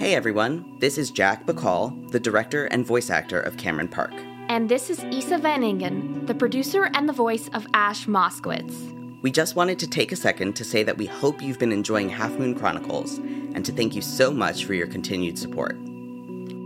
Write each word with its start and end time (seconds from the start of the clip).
Hey 0.00 0.14
everyone, 0.14 0.78
this 0.78 0.96
is 0.96 1.10
Jack 1.10 1.44
Bacall, 1.44 2.10
the 2.10 2.18
director 2.18 2.64
and 2.64 2.86
voice 2.86 3.10
actor 3.10 3.38
of 3.38 3.58
Cameron 3.58 3.88
Park. 3.88 4.14
And 4.48 4.66
this 4.66 4.88
is 4.88 5.04
Isa 5.04 5.36
Van 5.36 5.62
Ingen, 5.62 6.24
the 6.24 6.34
producer 6.34 6.88
and 6.94 7.06
the 7.06 7.12
voice 7.12 7.50
of 7.52 7.66
Ash 7.74 8.06
Moskowitz. 8.06 9.20
We 9.20 9.30
just 9.30 9.56
wanted 9.56 9.78
to 9.80 9.86
take 9.86 10.10
a 10.10 10.16
second 10.16 10.56
to 10.56 10.64
say 10.64 10.82
that 10.84 10.96
we 10.96 11.04
hope 11.04 11.42
you've 11.42 11.58
been 11.58 11.70
enjoying 11.70 12.08
Half 12.08 12.38
Moon 12.38 12.54
Chronicles 12.54 13.18
and 13.18 13.62
to 13.66 13.72
thank 13.72 13.94
you 13.94 14.00
so 14.00 14.30
much 14.30 14.64
for 14.64 14.72
your 14.72 14.86
continued 14.86 15.38
support. 15.38 15.78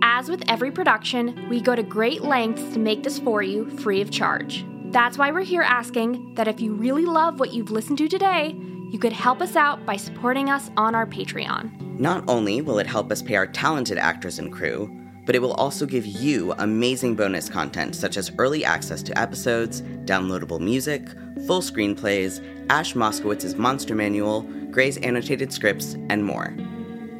As 0.00 0.28
with 0.28 0.48
every 0.48 0.70
production, 0.70 1.48
we 1.48 1.60
go 1.60 1.74
to 1.74 1.82
great 1.82 2.22
lengths 2.22 2.72
to 2.74 2.78
make 2.78 3.02
this 3.02 3.18
for 3.18 3.42
you 3.42 3.68
free 3.80 4.00
of 4.00 4.12
charge. 4.12 4.64
That's 4.92 5.18
why 5.18 5.32
we're 5.32 5.42
here 5.42 5.62
asking 5.62 6.36
that 6.36 6.46
if 6.46 6.60
you 6.60 6.72
really 6.72 7.04
love 7.04 7.40
what 7.40 7.52
you've 7.52 7.72
listened 7.72 7.98
to 7.98 8.06
today, 8.06 8.54
you 8.92 8.98
could 9.00 9.12
help 9.12 9.40
us 9.40 9.56
out 9.56 9.84
by 9.84 9.96
supporting 9.96 10.50
us 10.50 10.70
on 10.76 10.94
our 10.94 11.04
Patreon. 11.04 11.83
Not 11.98 12.24
only 12.28 12.60
will 12.60 12.78
it 12.78 12.86
help 12.86 13.12
us 13.12 13.22
pay 13.22 13.36
our 13.36 13.46
talented 13.46 13.98
actors 13.98 14.38
and 14.38 14.52
crew, 14.52 14.90
but 15.26 15.34
it 15.34 15.38
will 15.38 15.54
also 15.54 15.86
give 15.86 16.04
you 16.04 16.52
amazing 16.58 17.14
bonus 17.14 17.48
content 17.48 17.94
such 17.94 18.16
as 18.16 18.32
early 18.38 18.64
access 18.64 19.02
to 19.04 19.18
episodes, 19.18 19.82
downloadable 20.04 20.60
music, 20.60 21.08
full 21.46 21.60
screenplays, 21.60 22.44
Ash 22.68 22.94
Moskowitz's 22.94 23.54
Monster 23.54 23.94
Manual, 23.94 24.42
Gray's 24.70 24.98
annotated 24.98 25.52
scripts, 25.52 25.94
and 26.08 26.24
more. 26.24 26.54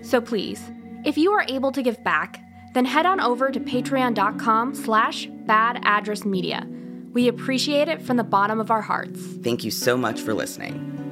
So 0.03 0.21
please, 0.21 0.71
if 1.05 1.17
you 1.17 1.33
are 1.33 1.45
able 1.49 1.73
to 1.73 1.83
give 1.83 2.03
back, 2.03 2.41
then 2.75 2.85
head 2.85 3.07
on 3.07 3.21
over 3.21 3.51
to 3.51 3.61
patreon.com 3.61 4.75
slash 4.75 5.29
badaddressmedia. 5.29 7.13
We 7.13 7.29
appreciate 7.29 7.89
it 7.89 8.03
from 8.03 8.17
the 8.17 8.25
bottom 8.25 8.59
of 8.59 8.73
our 8.73 8.83
hearts. 8.83 9.21
Thank 9.43 9.63
you 9.63 9.71
so 9.71 9.97
much 9.97 10.21
for 10.21 10.35
listening. 10.35 11.04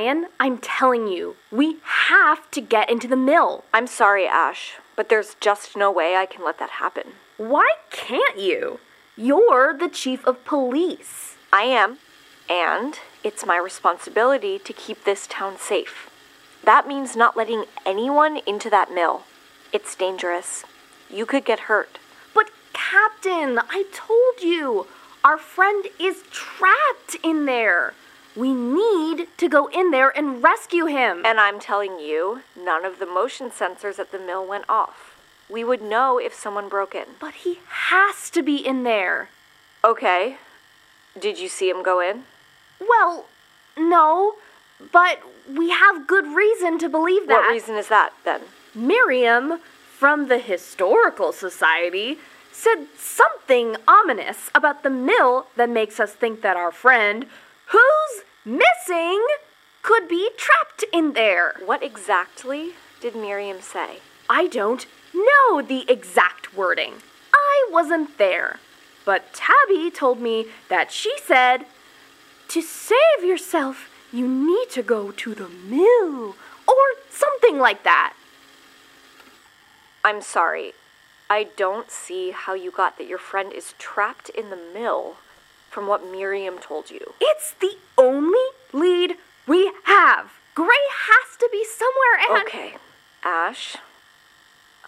Ryan, 0.00 0.28
I'm 0.40 0.56
telling 0.56 1.08
you, 1.08 1.36
we 1.50 1.76
have 1.84 2.50
to 2.52 2.62
get 2.62 2.88
into 2.88 3.06
the 3.06 3.16
mill. 3.16 3.64
I'm 3.74 3.86
sorry, 3.86 4.26
Ash, 4.26 4.76
but 4.96 5.10
there's 5.10 5.36
just 5.40 5.76
no 5.76 5.92
way 5.92 6.16
I 6.16 6.24
can 6.24 6.42
let 6.42 6.58
that 6.58 6.70
happen. 6.70 7.08
Why 7.36 7.68
can't 7.90 8.38
you? 8.38 8.80
You're 9.14 9.76
the 9.76 9.90
chief 9.90 10.26
of 10.26 10.42
police. 10.46 11.36
I 11.52 11.64
am, 11.64 11.98
and 12.48 12.98
it's 13.22 13.44
my 13.44 13.58
responsibility 13.58 14.58
to 14.60 14.72
keep 14.72 15.04
this 15.04 15.26
town 15.26 15.58
safe. 15.58 16.08
That 16.64 16.88
means 16.88 17.14
not 17.14 17.36
letting 17.36 17.66
anyone 17.84 18.38
into 18.46 18.70
that 18.70 18.90
mill. 18.90 19.24
It's 19.70 19.94
dangerous. 19.94 20.64
You 21.10 21.26
could 21.26 21.44
get 21.44 21.68
hurt. 21.68 21.98
But, 22.34 22.50
Captain, 22.72 23.58
I 23.68 23.84
told 23.92 24.40
you, 24.40 24.86
our 25.22 25.36
friend 25.36 25.84
is 25.98 26.22
trapped 26.30 27.16
in 27.22 27.44
there. 27.44 27.92
We 28.40 28.54
need 28.54 29.28
to 29.36 29.48
go 29.50 29.66
in 29.66 29.90
there 29.90 30.08
and 30.16 30.42
rescue 30.42 30.86
him. 30.86 31.26
And 31.26 31.38
I'm 31.38 31.60
telling 31.60 31.98
you, 31.98 32.40
none 32.56 32.86
of 32.86 32.98
the 32.98 33.04
motion 33.04 33.50
sensors 33.50 33.98
at 33.98 34.12
the 34.12 34.18
mill 34.18 34.46
went 34.46 34.64
off. 34.66 35.14
We 35.50 35.62
would 35.62 35.82
know 35.82 36.18
if 36.18 36.32
someone 36.32 36.70
broke 36.70 36.94
in. 36.94 37.04
But 37.20 37.34
he 37.34 37.58
has 37.68 38.30
to 38.30 38.42
be 38.42 38.56
in 38.56 38.82
there. 38.84 39.28
Okay. 39.84 40.38
Did 41.20 41.38
you 41.38 41.50
see 41.50 41.68
him 41.68 41.82
go 41.82 42.00
in? 42.00 42.24
Well, 42.80 43.26
no, 43.76 44.36
but 44.90 45.20
we 45.46 45.68
have 45.68 46.06
good 46.06 46.26
reason 46.26 46.78
to 46.78 46.88
believe 46.88 47.26
that. 47.26 47.40
What 47.40 47.52
reason 47.52 47.74
is 47.74 47.88
that, 47.88 48.14
then? 48.24 48.40
Miriam, 48.74 49.60
from 49.98 50.28
the 50.28 50.38
Historical 50.38 51.34
Society, 51.34 52.16
said 52.52 52.86
something 52.96 53.76
ominous 53.86 54.50
about 54.54 54.82
the 54.82 54.88
mill 54.88 55.48
that 55.56 55.68
makes 55.68 56.00
us 56.00 56.14
think 56.14 56.40
that 56.40 56.56
our 56.56 56.72
friend, 56.72 57.26
who's 57.66 58.24
missing, 58.44 59.24
could 59.82 60.08
be 60.08 60.30
trapped 60.36 60.84
in 60.92 61.12
there. 61.12 61.54
What 61.64 61.82
exactly 61.82 62.74
did 63.00 63.14
Miriam 63.14 63.60
say? 63.60 63.98
I 64.28 64.46
don't 64.46 64.86
know 65.14 65.62
the 65.62 65.90
exact 65.90 66.54
wording. 66.54 66.94
I 67.34 67.68
wasn't 67.70 68.18
there. 68.18 68.60
But 69.04 69.32
Tabby 69.32 69.90
told 69.90 70.20
me 70.20 70.46
that 70.68 70.92
she 70.92 71.14
said, 71.24 71.64
To 72.48 72.60
save 72.60 73.24
yourself, 73.24 73.88
you 74.12 74.28
need 74.28 74.70
to 74.70 74.82
go 74.82 75.10
to 75.10 75.34
the 75.34 75.48
mill, 75.48 76.36
or 76.68 76.84
something 77.08 77.58
like 77.58 77.82
that. 77.84 78.14
I'm 80.04 80.20
sorry. 80.20 80.72
I 81.28 81.44
don't 81.56 81.90
see 81.90 82.32
how 82.32 82.54
you 82.54 82.70
got 82.70 82.98
that 82.98 83.06
your 83.06 83.18
friend 83.18 83.52
is 83.52 83.74
trapped 83.78 84.28
in 84.30 84.50
the 84.50 84.58
mill 84.74 85.16
from 85.70 85.86
what 85.86 86.04
Miriam 86.04 86.58
told 86.58 86.90
you. 86.90 87.14
It's 87.20 87.54
the 87.60 87.76
only 87.96 88.38
lead 88.72 89.16
we 89.46 89.72
have. 89.84 90.32
Gray 90.54 90.66
has 90.66 91.36
to 91.38 91.48
be 91.50 91.64
somewhere 91.64 92.38
and. 92.38 92.46
Okay, 92.46 92.74
Ash, 93.24 93.76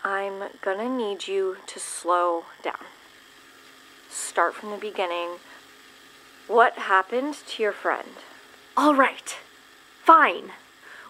I'm 0.04 0.42
gonna 0.60 0.88
need 0.88 1.28
you 1.28 1.58
to 1.68 1.78
slow 1.78 2.44
down. 2.62 2.84
Start 4.10 4.54
from 4.54 4.70
the 4.72 4.76
beginning. 4.76 5.38
What 6.48 6.74
happened 6.74 7.36
to 7.46 7.62
your 7.62 7.72
friend? 7.72 8.08
All 8.76 8.94
right, 8.94 9.36
fine. 10.02 10.50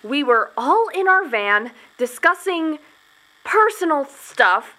We 0.03 0.22
were 0.22 0.50
all 0.56 0.88
in 0.94 1.09
our 1.09 1.27
van 1.27 1.71
discussing 1.97 2.78
personal 3.44 4.05
stuff 4.05 4.77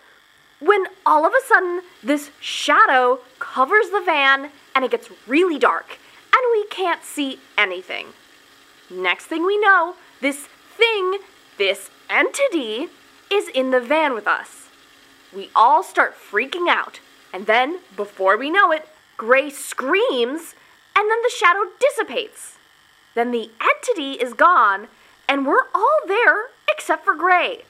when 0.59 0.85
all 1.05 1.25
of 1.25 1.33
a 1.33 1.45
sudden 1.47 1.81
this 2.03 2.29
shadow 2.39 3.19
covers 3.39 3.89
the 3.89 4.01
van 4.05 4.51
and 4.75 4.83
it 4.83 4.91
gets 4.91 5.09
really 5.27 5.59
dark 5.59 5.97
and 6.33 6.51
we 6.51 6.65
can't 6.67 7.03
see 7.03 7.39
anything. 7.57 8.07
Next 8.89 9.25
thing 9.25 9.45
we 9.45 9.57
know, 9.59 9.95
this 10.21 10.47
thing, 10.77 11.17
this 11.57 11.89
entity, 12.09 12.87
is 13.31 13.47
in 13.49 13.71
the 13.71 13.79
van 13.79 14.13
with 14.13 14.27
us. 14.27 14.69
We 15.33 15.49
all 15.55 15.83
start 15.83 16.15
freaking 16.15 16.67
out, 16.67 16.99
and 17.33 17.47
then, 17.47 17.79
before 17.95 18.37
we 18.37 18.49
know 18.49 18.71
it, 18.71 18.87
Gray 19.17 19.49
screams, 19.49 20.53
and 20.95 21.09
then 21.09 21.21
the 21.23 21.33
shadow 21.35 21.65
dissipates. 21.79 22.57
Then 23.15 23.31
the 23.31 23.49
entity 23.61 24.13
is 24.13 24.33
gone, 24.33 24.87
and 25.27 25.47
we're 25.47 25.67
all 25.73 25.99
there 26.07 26.49
except 26.69 27.03
for 27.05 27.15
Gray. 27.15 27.63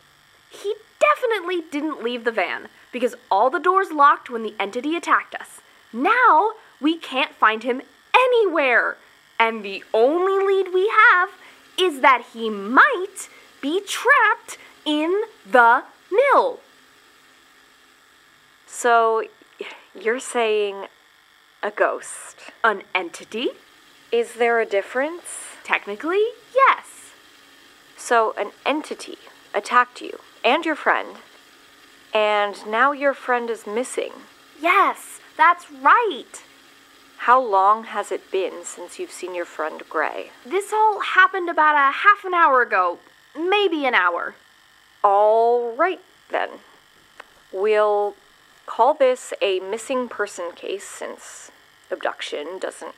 He 0.50 0.76
definitely 1.00 1.64
didn't 1.72 2.04
leave 2.04 2.24
the 2.24 2.32
van 2.32 2.68
because 2.92 3.16
all 3.32 3.50
the 3.50 3.60
doors 3.60 3.92
locked 3.92 4.30
when 4.30 4.44
the 4.44 4.56
entity 4.60 4.96
attacked 4.96 5.36
us. 5.36 5.62
Now 5.92 6.54
we 6.82 6.98
can't 6.98 7.32
find 7.32 7.64
him 7.64 7.82
anywhere. 8.16 8.98
And 9.40 9.64
the 9.64 9.84
only 9.94 10.46
lead 10.46 10.74
we 10.74 10.88
have 10.90 11.30
is 11.78 12.02
that 12.02 12.26
he 12.34 12.50
might 12.50 13.30
be 13.62 13.82
trapped 13.82 14.58
in 14.86 15.24
the 15.50 15.84
mill. 16.12 16.60
So, 18.68 19.24
you're 20.00 20.20
saying 20.20 20.88
a 21.62 21.72
ghost? 21.72 22.38
An 22.64 22.84
entity? 22.94 23.50
Is 24.12 24.34
there 24.34 24.60
a 24.60 24.66
difference? 24.66 25.24
Technically, 25.64 26.24
yes. 26.54 27.14
So, 27.98 28.34
an 28.38 28.52
entity 28.66 29.18
attacked 29.54 30.02
you 30.02 30.20
and 30.44 30.66
your 30.66 30.76
friend, 30.76 31.18
and 32.14 32.68
now 32.68 32.92
your 32.92 33.14
friend 33.14 33.50
is 33.50 33.66
missing. 33.66 34.12
Yes, 34.62 35.20
that's 35.38 35.72
right. 35.72 36.44
How 37.24 37.42
long 37.42 37.86
has 37.86 38.12
it 38.12 38.32
been 38.32 38.66
since 38.66 39.00
you've 39.00 39.10
seen 39.10 39.34
your 39.34 39.46
friend 39.46 39.82
Gray? 39.90 40.32
This 40.46 40.74
all 40.74 41.00
happened 41.00 41.50
about 41.50 41.76
a 41.76 41.94
half 41.94 42.26
an 42.26 42.34
hour 42.34 42.62
ago, 42.62 43.00
maybe 43.34 43.86
an 43.86 43.96
hour. 43.96 44.36
All 45.06 45.74
right, 45.74 46.02
then. 46.32 46.50
We'll 47.50 48.16
call 48.66 48.94
this 48.94 49.32
a 49.42 49.62
missing 49.62 50.10
person 50.10 50.52
case 50.54 50.84
since 50.84 51.50
abduction 51.90 52.60
doesn't 52.60 52.96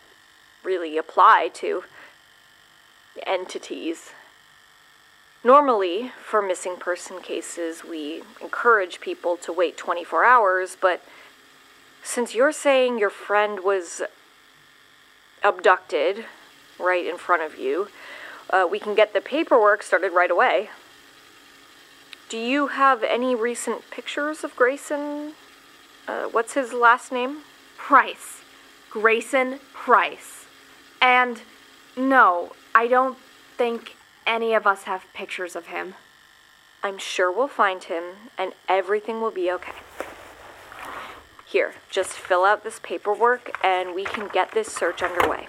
really 0.63 0.97
apply 0.97 1.51
to 1.61 1.83
entities. 3.27 4.09
Normally, 5.43 6.13
for 6.19 6.41
missing 6.41 6.77
person 6.77 7.21
cases, 7.21 7.83
we 7.83 8.23
encourage 8.41 9.01
people 9.01 9.37
to 9.37 9.53
wait 9.53 9.77
24 9.77 10.25
hours, 10.25 10.75
but 10.81 11.03
since 12.05 12.35
you're 12.35 12.51
saying 12.51 12.99
your 12.99 13.09
friend 13.09 13.61
was 13.61 14.01
abducted 15.43 16.25
right 16.79 17.05
in 17.05 17.17
front 17.17 17.41
of 17.41 17.57
you, 17.57 17.89
uh, 18.51 18.65
we 18.69 18.79
can 18.79 18.93
get 18.93 19.13
the 19.13 19.19
paperwork 19.19 19.81
started 19.81 20.13
right 20.13 20.29
away. 20.29 20.69
Do 22.29 22.37
you 22.37 22.67
have 22.67 23.03
any 23.03 23.33
recent 23.33 23.89
pictures 23.89 24.43
of 24.43 24.55
Grayson? 24.55 25.33
Uh, 26.07 26.25
what's 26.25 26.53
his 26.53 26.73
last 26.73 27.11
name? 27.11 27.41
Price. 27.75 28.43
Grayson 28.91 29.59
Price. 29.73 30.45
And 31.01 31.41
no, 31.97 32.53
I 32.73 32.87
don't 32.87 33.17
think 33.57 33.95
any 34.27 34.53
of 34.53 34.67
us 34.67 34.83
have 34.83 35.05
pictures 35.13 35.55
of 35.55 35.67
him. 35.67 35.95
I'm 36.83 36.99
sure 36.99 37.31
we'll 37.31 37.47
find 37.47 37.83
him 37.83 38.03
and 38.37 38.53
everything 38.69 39.21
will 39.21 39.31
be 39.31 39.51
okay. 39.51 39.73
Here, 41.55 41.75
just 41.89 42.11
fill 42.11 42.43
out 42.43 42.65
this 42.65 42.81
paperwork 42.83 43.57
and 43.63 43.95
we 43.95 44.03
can 44.03 44.27
get 44.27 44.51
this 44.51 44.67
search 44.67 45.01
underway. 45.01 45.47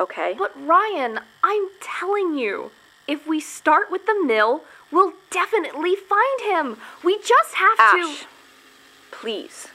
Okay? 0.00 0.34
But 0.36 0.50
Ryan, 0.60 1.20
I'm 1.44 1.68
telling 1.80 2.36
you, 2.36 2.72
if 3.06 3.28
we 3.28 3.38
start 3.38 3.88
with 3.88 4.06
the 4.06 4.20
mill, 4.26 4.62
we'll 4.90 5.12
definitely 5.30 5.94
find 5.94 6.40
him. 6.40 6.78
We 7.04 7.18
just 7.18 7.54
have 7.54 7.78
Ash, 7.78 8.22
to. 8.22 8.26
please. 9.12 9.68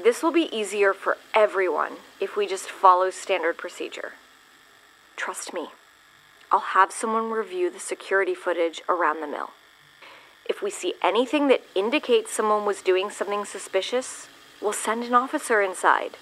This 0.00 0.22
will 0.22 0.30
be 0.30 0.48
easier 0.56 0.94
for 0.94 1.16
everyone 1.34 1.94
if 2.20 2.36
we 2.36 2.46
just 2.46 2.70
follow 2.70 3.10
standard 3.10 3.58
procedure. 3.58 4.12
Trust 5.16 5.52
me, 5.52 5.70
I'll 6.52 6.60
have 6.60 6.92
someone 6.92 7.32
review 7.32 7.68
the 7.68 7.80
security 7.80 8.36
footage 8.36 8.80
around 8.88 9.22
the 9.22 9.26
mill. 9.26 9.50
If 10.48 10.62
we 10.62 10.70
see 10.70 10.94
anything 11.02 11.48
that 11.48 11.64
indicates 11.74 12.30
someone 12.32 12.64
was 12.64 12.80
doing 12.80 13.10
something 13.10 13.44
suspicious, 13.44 14.28
we'll 14.62 14.72
send 14.72 15.04
an 15.04 15.14
officer 15.14 15.60
inside. 15.60 16.16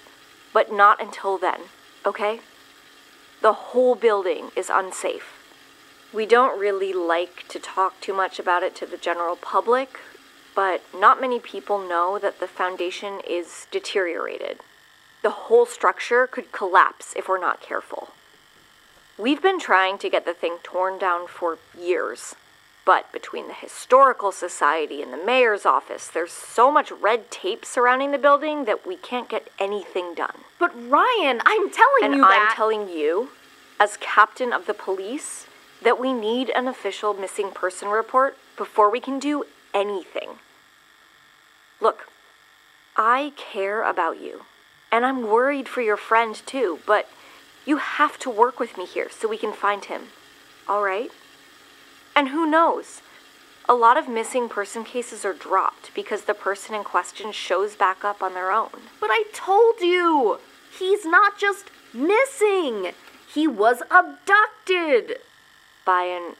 But 0.53 0.71
not 0.71 1.01
until 1.01 1.37
then, 1.37 1.61
okay? 2.05 2.41
The 3.41 3.53
whole 3.53 3.95
building 3.95 4.51
is 4.55 4.69
unsafe. 4.71 5.33
We 6.13 6.25
don't 6.25 6.59
really 6.59 6.91
like 6.91 7.47
to 7.47 7.59
talk 7.59 8.01
too 8.01 8.13
much 8.13 8.37
about 8.37 8.63
it 8.63 8.75
to 8.75 8.85
the 8.85 8.97
general 8.97 9.37
public, 9.37 9.99
but 10.53 10.83
not 10.93 11.21
many 11.21 11.39
people 11.39 11.79
know 11.79 12.19
that 12.19 12.39
the 12.39 12.47
foundation 12.47 13.21
is 13.27 13.67
deteriorated. 13.71 14.59
The 15.21 15.29
whole 15.29 15.65
structure 15.65 16.27
could 16.27 16.51
collapse 16.51 17.13
if 17.15 17.29
we're 17.29 17.39
not 17.39 17.61
careful. 17.61 18.09
We've 19.17 19.41
been 19.41 19.59
trying 19.59 19.97
to 19.99 20.09
get 20.09 20.25
the 20.25 20.33
thing 20.33 20.57
torn 20.63 20.97
down 20.97 21.27
for 21.27 21.59
years, 21.79 22.35
but 22.85 23.11
between 23.11 23.47
the 23.47 23.53
Historical 23.53 24.31
Society 24.31 25.01
and 25.01 25.13
the 25.13 25.23
mayor's 25.23 25.65
office, 25.65 26.07
there's 26.07 26.31
so 26.31 26.71
much 26.71 26.91
red 26.91 27.29
tape 27.29 27.63
surrounding 27.63 28.11
the 28.11 28.17
building 28.17 28.65
that 28.65 28.85
we 28.87 28.95
can't 28.95 29.29
get 29.29 29.49
anything 29.59 30.13
done. 30.15 30.37
But 30.59 30.71
Ryan, 30.75 31.41
I'm 31.45 31.69
telling 31.69 32.03
And 32.03 32.15
you 32.15 32.23
I'm 32.23 32.29
that. 32.29 32.53
telling 32.55 32.89
you, 32.89 33.29
as 33.79 33.97
captain 33.97 34.51
of 34.51 34.65
the 34.65 34.73
police, 34.73 35.45
that 35.83 35.99
we 35.99 36.13
need 36.13 36.49
an 36.49 36.67
official 36.67 37.13
missing 37.13 37.51
person 37.51 37.89
report 37.89 38.37
before 38.57 38.89
we 38.91 38.99
can 38.99 39.19
do 39.19 39.43
anything. 39.73 40.39
Look, 41.79 42.07
I 42.95 43.33
care 43.35 43.83
about 43.83 44.19
you, 44.21 44.41
and 44.91 45.05
I'm 45.05 45.27
worried 45.27 45.67
for 45.67 45.81
your 45.81 45.97
friend 45.97 46.39
too, 46.45 46.79
but 46.85 47.07
you 47.65 47.77
have 47.77 48.17
to 48.19 48.29
work 48.29 48.59
with 48.59 48.77
me 48.77 48.85
here 48.85 49.09
so 49.09 49.27
we 49.27 49.37
can 49.37 49.53
find 49.53 49.85
him. 49.85 50.09
All 50.67 50.83
right? 50.83 51.11
And 52.15 52.29
who 52.29 52.45
knows? 52.45 53.01
A 53.69 53.73
lot 53.73 53.97
of 53.97 54.09
missing 54.09 54.49
person 54.49 54.83
cases 54.83 55.23
are 55.23 55.33
dropped 55.33 55.93
because 55.93 56.23
the 56.23 56.33
person 56.33 56.75
in 56.75 56.83
question 56.83 57.31
shows 57.31 57.75
back 57.75 58.03
up 58.03 58.21
on 58.21 58.33
their 58.33 58.51
own. 58.51 58.89
But 58.99 59.11
I 59.11 59.25
told 59.33 59.79
you, 59.79 60.39
he's 60.77 61.05
not 61.05 61.37
just 61.37 61.69
missing. 61.93 62.91
He 63.33 63.47
was 63.47 63.81
abducted. 63.89 65.19
by 65.85 66.03
an 66.03 66.35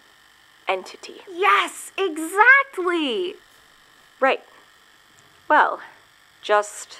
entity. 0.68 1.21
Yes, 1.31 1.91
exactly. 1.97 3.35
Right. 4.19 4.44
Well, 5.50 5.81
just 6.41 7.00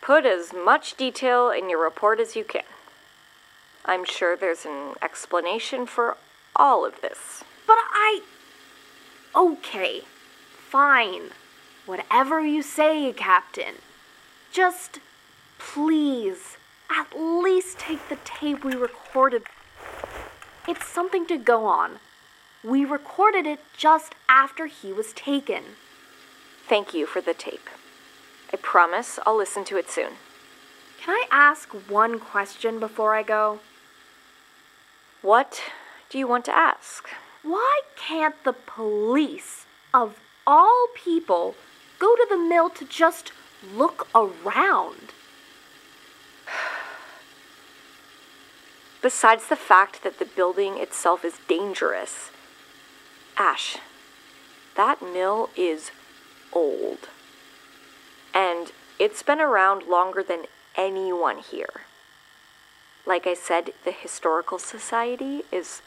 put 0.00 0.24
as 0.24 0.52
much 0.52 0.96
detail 0.96 1.50
in 1.50 1.68
your 1.68 1.82
report 1.82 2.20
as 2.20 2.36
you 2.36 2.44
can. 2.44 2.62
I'm 3.84 4.04
sure 4.04 4.36
there's 4.36 4.64
an 4.64 4.94
explanation 5.02 5.86
for 5.86 6.16
all 6.54 6.84
of 6.86 7.00
this. 7.00 7.42
But 7.72 7.78
I. 7.94 8.20
Okay, 9.34 10.02
fine. 10.68 11.30
Whatever 11.86 12.44
you 12.44 12.60
say, 12.60 13.10
Captain. 13.14 13.76
Just 14.52 14.98
please, 15.58 16.58
at 16.90 17.18
least 17.18 17.78
take 17.78 18.10
the 18.10 18.18
tape 18.26 18.62
we 18.62 18.74
recorded. 18.74 19.44
It's 20.68 20.86
something 20.86 21.24
to 21.28 21.38
go 21.38 21.64
on. 21.64 21.92
We 22.62 22.84
recorded 22.84 23.46
it 23.46 23.60
just 23.74 24.14
after 24.28 24.66
he 24.66 24.92
was 24.92 25.14
taken. 25.14 25.62
Thank 26.68 26.92
you 26.92 27.06
for 27.06 27.22
the 27.22 27.32
tape. 27.32 27.70
I 28.52 28.58
promise 28.58 29.18
I'll 29.24 29.38
listen 29.38 29.64
to 29.64 29.78
it 29.78 29.88
soon. 29.88 30.18
Can 31.00 31.14
I 31.14 31.24
ask 31.30 31.72
one 31.88 32.20
question 32.20 32.78
before 32.78 33.14
I 33.14 33.22
go? 33.22 33.60
What 35.22 35.62
do 36.10 36.18
you 36.18 36.28
want 36.28 36.44
to 36.44 36.54
ask? 36.54 37.08
Why 37.42 37.80
can't 37.96 38.36
the 38.44 38.52
police, 38.52 39.66
of 39.92 40.20
all 40.46 40.88
people, 40.94 41.54
go 41.98 42.14
to 42.14 42.26
the 42.28 42.38
mill 42.38 42.70
to 42.70 42.84
just 42.84 43.32
look 43.74 44.08
around? 44.14 45.12
Besides 49.00 49.48
the 49.48 49.56
fact 49.56 50.04
that 50.04 50.20
the 50.20 50.24
building 50.24 50.78
itself 50.78 51.24
is 51.24 51.40
dangerous, 51.48 52.30
Ash, 53.36 53.78
that 54.76 55.02
mill 55.02 55.50
is 55.56 55.90
old. 56.52 57.08
And 58.32 58.70
it's 59.00 59.24
been 59.24 59.40
around 59.40 59.88
longer 59.88 60.22
than 60.22 60.44
anyone 60.76 61.38
here. 61.38 61.86
Like 63.04 63.26
I 63.26 63.34
said, 63.34 63.72
the 63.84 63.90
Historical 63.90 64.60
Society 64.60 65.42
is 65.50 65.82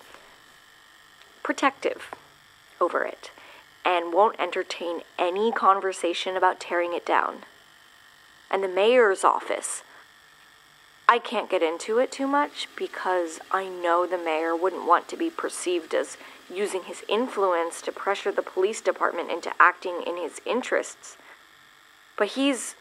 protective 1.45 2.09
over 2.81 3.03
it 3.03 3.30
and 3.86 4.12
won't 4.12 4.39
entertain 4.39 5.01
any 5.19 5.51
conversation 5.51 6.36
about 6.36 6.59
tearing 6.59 6.92
it 6.92 7.06
down. 7.06 7.44
And 8.49 8.64
the 8.64 8.68
mayor's 8.68 9.23
office, 9.23 9.83
I 11.07 11.19
can't 11.19 11.47
get 11.47 11.61
into 11.61 11.99
it 11.99 12.11
too 12.11 12.25
much 12.25 12.68
because 12.75 13.40
I 13.52 13.68
know 13.68 14.07
the 14.07 14.18
mayor 14.18 14.56
wouldn't 14.56 14.87
want 14.87 15.07
to 15.09 15.18
be 15.18 15.30
perceived 15.30 15.94
as 15.94 16.18
using 16.52 16.85
his 16.85 17.04
influence 17.07 17.80
to 17.83 17.92
pressure 17.92 18.31
the 18.31 18.42
police 18.42 18.81
department 18.81 19.30
into 19.30 19.52
acting 19.59 20.02
in 20.02 20.18
his 20.18 20.42
interests. 20.47 21.16
But 22.18 22.30
he's. 22.30 22.73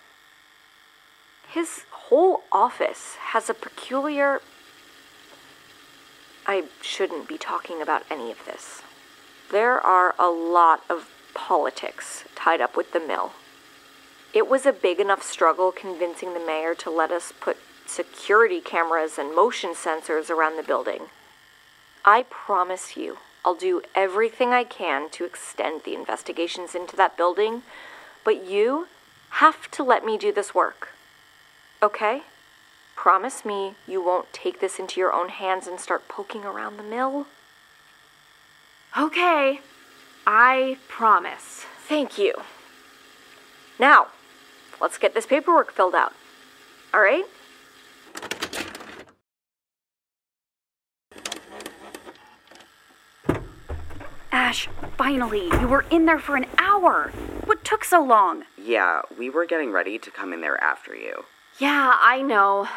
His 1.49 1.83
whole 1.91 2.45
office 2.51 3.17
has 3.33 3.51
a 3.51 3.55
peculiar. 3.55 4.41
I 6.47 6.65
shouldn't 6.83 7.29
be 7.29 7.39
talking 7.39 7.81
about 7.81 8.05
any 8.11 8.31
of 8.31 8.45
this. 8.45 8.83
There 9.51 9.81
are 9.81 10.15
a 10.19 10.29
lot 10.29 10.83
of 10.91 11.09
politics 11.35 12.25
tied 12.35 12.61
up 12.61 12.77
with 12.77 12.93
the 12.93 13.01
mill. 13.01 13.33
It 14.33 14.49
was 14.49 14.67
a 14.67 14.73
big 14.73 15.01
enough 15.01 15.23
struggle 15.23 15.73
convincing 15.73 16.35
the 16.35 16.41
mayor 16.41 16.75
to 16.77 16.91
let 16.91 17.11
us 17.11 17.33
put 17.41 17.57
security 17.87 18.61
cameras 18.61 19.19
and 19.19 19.35
motion 19.35 19.71
sensors 19.71 20.29
around 20.31 20.57
the 20.57 20.63
building. 20.63 21.03
I 22.05 22.25
promise 22.29 22.97
you, 22.97 23.19
I'll 23.45 23.55
do 23.55 23.83
everything 23.95 24.53
I 24.53 24.65
can 24.65 25.11
to 25.11 25.25
extend 25.25 25.83
the 25.85 25.95
investigations 25.95 26.75
into 26.75 26.97
that 26.97 27.17
building, 27.17 27.63
but 28.25 28.45
you 28.45 28.89
have 29.31 29.71
to 29.73 29.83
let 29.83 30.05
me 30.05 30.19
do 30.19 30.33
this 30.33 30.55
work. 30.55 30.91
Okay? 31.83 32.23
Promise 32.97 33.45
me 33.45 33.75
you 33.87 34.03
won't 34.03 34.33
take 34.33 34.61
this 34.61 34.79
into 34.79 35.01
your 35.01 35.13
own 35.13 35.29
hands 35.29 35.67
and 35.67 35.79
start 35.79 36.09
poking 36.09 36.45
around 36.45 36.77
the 36.77 36.83
mill? 36.83 37.27
Okay, 38.97 39.61
I 40.27 40.79
promise. 40.89 41.67
Thank 41.87 42.17
you. 42.17 42.35
Now, 43.79 44.07
let's 44.81 44.99
get 44.99 45.15
this 45.15 45.27
paperwork 45.27 45.73
filled 45.73 45.95
out. 45.95 46.13
All 46.95 47.01
right? 47.01 47.25
Ash, 54.31 54.69
finally, 54.97 55.47
you 55.61 55.69
were 55.69 55.85
in 55.91 56.07
there 56.07 56.19
for 56.19 56.37
an 56.37 56.47
hour. 56.59 57.13
What 57.45 57.65
took 57.65 57.85
so 57.85 58.03
long? 58.03 58.45
Yeah, 58.57 59.03
we 59.19 59.29
were 59.29 59.47
getting 59.47 59.73
ready 59.73 59.99
to 59.99 60.11
come 60.11 60.33
in 60.33 60.41
there 60.41 60.63
after 60.63 60.95
you. 60.95 61.25
Yeah, 61.59 61.97
I 62.01 62.21
know. 62.23 62.69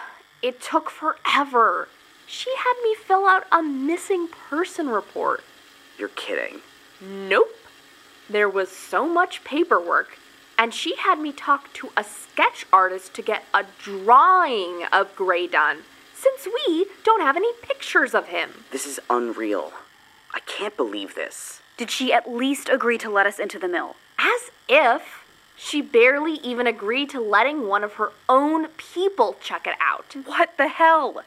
It 0.41 0.62
took 0.62 0.89
forever. 0.89 1.88
She 2.27 2.51
had 2.57 2.74
me 2.84 2.96
fill 2.96 3.25
out 3.25 3.46
a 3.51 3.62
missing 3.63 4.27
person 4.27 4.89
report. 4.89 5.43
You're 5.98 6.10
kidding. 6.10 6.62
Nope. 7.01 7.55
There 8.29 8.50
was 8.50 8.69
so 8.69 9.07
much 9.07 9.43
paperwork. 9.43 10.19
and 10.60 10.74
she 10.74 10.96
had 10.96 11.19
me 11.19 11.31
talk 11.31 11.72
to 11.74 11.89
a 11.96 12.03
sketch 12.03 12.65
artist 12.74 13.13
to 13.13 13.22
get 13.22 13.43
a 13.53 13.63
drawing 13.79 14.86
of 14.91 15.15
Gray 15.15 15.46
done, 15.48 15.84
since 16.15 16.48
we 16.48 16.88
don't 17.03 17.22
have 17.22 17.36
any 17.36 17.53
pictures 17.62 18.15
of 18.15 18.27
him. 18.29 18.65
This 18.72 18.88
is 18.88 19.00
unreal. 19.10 19.72
I 20.34 20.39
can't 20.41 20.75
believe 20.75 21.13
this. 21.13 21.62
Did 21.77 21.91
she 21.91 22.12
at 22.12 22.27
least 22.29 22.69
agree 22.69 22.98
to 22.98 23.10
let 23.10 23.27
us 23.27 23.38
into 23.38 23.60
the 23.60 23.67
mill? 23.67 23.98
As 24.17 24.50
if 24.67 25.26
she 25.58 25.82
barely 25.82 26.36
even 26.36 26.68
agreed 26.68 27.10
to 27.10 27.20
letting 27.20 27.68
one 27.68 27.84
of 27.84 27.94
her 27.94 28.12
own 28.30 28.68
people 28.78 29.36
check 29.42 29.66
it 29.66 29.76
out. 29.82 30.16
What 30.26 30.56
the 30.58 30.68
hell? 30.68 31.24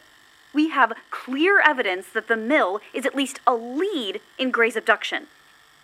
We 0.55 0.71
have 0.71 0.95
clear 1.11 1.61
evidence 1.61 2.07
that 2.15 2.29
the 2.29 2.37
mill 2.37 2.81
is 2.95 3.05
at 3.05 3.15
least 3.15 3.41
a 3.47 3.55
lead 3.55 4.21
in 4.39 4.51
Gray's 4.51 4.77
abduction. 4.77 5.27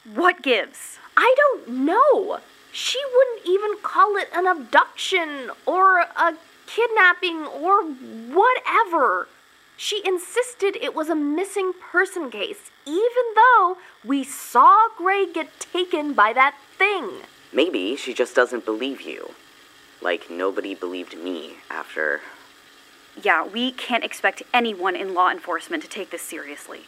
What 0.05 0.43
gives? 0.43 0.99
I 1.17 1.35
don't 1.37 1.69
know. 1.85 2.41
She 2.73 3.01
wouldn't 3.15 3.47
even 3.47 3.79
call 3.83 4.17
it 4.17 4.29
an 4.35 4.47
abduction 4.47 5.51
or 5.67 6.01
a 6.01 6.37
kidnapping 6.67 7.47
or 7.47 7.83
whatever. 7.83 9.29
She 9.77 10.03
insisted 10.05 10.77
it 10.77 10.95
was 10.95 11.09
a 11.09 11.15
missing 11.15 11.73
person 11.73 12.31
case, 12.31 12.71
even 12.87 13.25
though 13.35 13.77
we 14.05 14.25
saw 14.25 14.89
Gray 14.97 15.27
get 15.31 15.61
taken 15.61 16.13
by 16.13 16.33
that 16.33 16.57
thing. 16.79 17.23
Maybe 17.57 17.97
she 17.97 18.13
just 18.13 18.37
doesn't 18.37 18.67
believe 18.67 19.01
you. 19.01 19.31
Like 20.03 20.31
nobody 20.31 20.75
believed 20.75 21.17
me 21.17 21.55
after. 21.71 22.21
Yeah, 23.21 23.47
we 23.47 23.73
can't 23.73 24.05
expect 24.05 24.43
anyone 24.53 24.95
in 24.95 25.15
law 25.15 25.31
enforcement 25.31 25.83
to 25.83 25.89
take 25.89 26.11
this 26.11 26.21
seriously. 26.21 26.83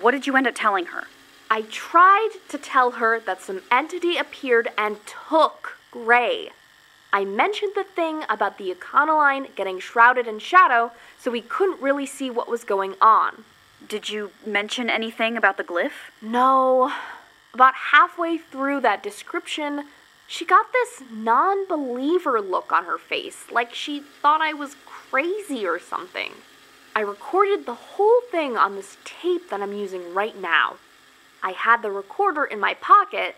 What 0.00 0.12
did 0.12 0.26
you 0.26 0.34
end 0.34 0.46
up 0.46 0.54
telling 0.56 0.86
her? 0.86 1.04
I 1.50 1.60
tried 1.70 2.30
to 2.48 2.56
tell 2.56 2.92
her 2.92 3.20
that 3.20 3.42
some 3.42 3.60
entity 3.70 4.16
appeared 4.16 4.68
and 4.78 4.96
took 5.28 5.76
Gray. 5.90 6.52
I 7.12 7.26
mentioned 7.26 7.72
the 7.74 7.84
thing 7.84 8.22
about 8.30 8.56
the 8.56 8.74
Econoline 8.74 9.54
getting 9.56 9.78
shrouded 9.78 10.26
in 10.26 10.38
shadow, 10.38 10.92
so 11.20 11.30
we 11.30 11.42
couldn't 11.42 11.82
really 11.82 12.06
see 12.06 12.30
what 12.30 12.48
was 12.48 12.64
going 12.64 12.94
on. 13.02 13.44
Did 13.86 14.08
you 14.08 14.30
mention 14.46 14.88
anything 14.88 15.36
about 15.36 15.58
the 15.58 15.64
glyph? 15.64 16.10
No. 16.22 16.92
About 17.56 17.74
halfway 17.90 18.36
through 18.36 18.82
that 18.82 19.02
description, 19.02 19.86
she 20.26 20.44
got 20.44 20.74
this 20.74 21.02
non 21.10 21.66
believer 21.66 22.38
look 22.38 22.70
on 22.70 22.84
her 22.84 22.98
face, 22.98 23.46
like 23.50 23.72
she 23.72 24.00
thought 24.00 24.42
I 24.42 24.52
was 24.52 24.76
crazy 24.84 25.66
or 25.66 25.78
something. 25.78 26.32
I 26.94 27.00
recorded 27.00 27.64
the 27.64 27.72
whole 27.72 28.20
thing 28.30 28.58
on 28.58 28.74
this 28.74 28.98
tape 29.06 29.48
that 29.48 29.62
I'm 29.62 29.72
using 29.72 30.12
right 30.12 30.38
now. 30.38 30.76
I 31.42 31.52
had 31.52 31.80
the 31.80 31.90
recorder 31.90 32.44
in 32.44 32.60
my 32.60 32.74
pocket, 32.74 33.36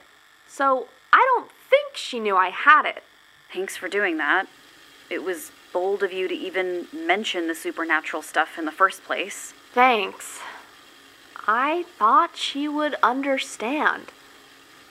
so 0.49 0.89
I 1.13 1.25
don't 1.37 1.53
think 1.71 1.95
she 1.95 2.19
knew 2.19 2.37
I 2.37 2.49
had 2.51 2.87
it. 2.87 3.05
Thanks 3.53 3.77
for 3.77 3.89
doing 3.89 4.17
that. 4.17 4.49
It 5.09 5.23
was 5.23 5.53
bold 5.73 6.03
of 6.03 6.13
you 6.13 6.27
to 6.27 6.35
even 6.35 6.89
mention 6.93 7.47
the 7.47 7.55
supernatural 7.55 8.23
stuff 8.23 8.59
in 8.59 8.65
the 8.65 8.73
first 8.73 9.05
place. 9.05 9.55
Thanks. 9.73 10.41
I 11.51 11.85
thought 11.99 12.37
she 12.37 12.69
would 12.69 12.95
understand. 13.03 14.13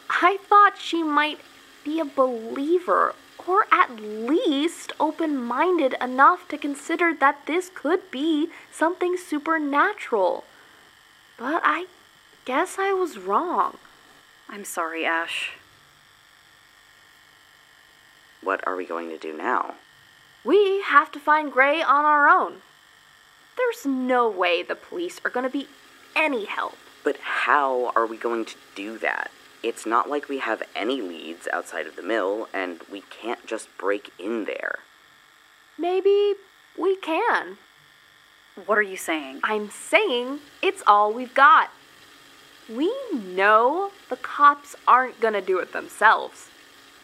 I 0.09 0.37
thought 0.49 0.79
she 0.79 1.03
might 1.03 1.39
be 1.85 1.99
a 1.99 2.05
believer, 2.05 3.13
or 3.45 3.67
at 3.71 3.99
least 3.99 4.91
open 4.99 5.37
minded 5.37 5.93
enough 6.01 6.47
to 6.47 6.57
consider 6.57 7.13
that 7.13 7.45
this 7.45 7.69
could 7.73 8.09
be 8.09 8.49
something 8.71 9.17
supernatural. 9.17 10.45
But 11.37 11.61
I 11.63 11.85
guess 12.45 12.77
I 12.79 12.91
was 12.91 13.19
wrong. 13.19 13.77
I'm 14.49 14.65
sorry, 14.65 15.05
Ash. 15.05 15.51
What 18.41 18.65
are 18.67 18.75
we 18.75 18.85
going 18.85 19.09
to 19.09 19.17
do 19.19 19.37
now? 19.37 19.75
We 20.43 20.81
have 20.81 21.11
to 21.11 21.19
find 21.19 21.51
Gray 21.51 21.83
on 21.83 22.03
our 22.03 22.27
own. 22.27 22.61
There's 23.57 23.85
no 23.85 24.27
way 24.27 24.63
the 24.63 24.75
police 24.75 25.21
are 25.23 25.29
going 25.29 25.43
to 25.45 25.51
be 25.51 25.67
any 26.17 26.45
help. 26.45 26.75
But 27.03 27.17
how 27.17 27.91
are 27.95 28.05
we 28.05 28.17
going 28.17 28.43
to 28.45 28.55
do 28.75 28.97
that? 28.97 29.31
It's 29.63 29.85
not 29.85 30.09
like 30.09 30.27
we 30.27 30.39
have 30.39 30.63
any 30.75 31.01
leads 31.01 31.47
outside 31.53 31.87
of 31.87 31.95
the 31.95 32.01
mill, 32.01 32.49
and 32.53 32.81
we 32.91 33.01
can't 33.01 33.45
just 33.45 33.69
break 33.77 34.11
in 34.19 34.45
there. 34.45 34.79
Maybe 35.77 36.33
we 36.77 36.95
can. 36.97 37.57
What 38.65 38.77
are 38.77 38.83
you 38.83 38.97
saying? 38.97 39.41
I'm 39.43 39.69
saying 39.69 40.39
it's 40.61 40.83
all 40.87 41.13
we've 41.13 41.33
got. 41.33 41.69
We 42.67 42.93
know 43.13 43.91
the 44.09 44.17
cops 44.17 44.75
aren't 44.87 45.19
gonna 45.19 45.41
do 45.41 45.59
it 45.59 45.71
themselves. 45.73 46.49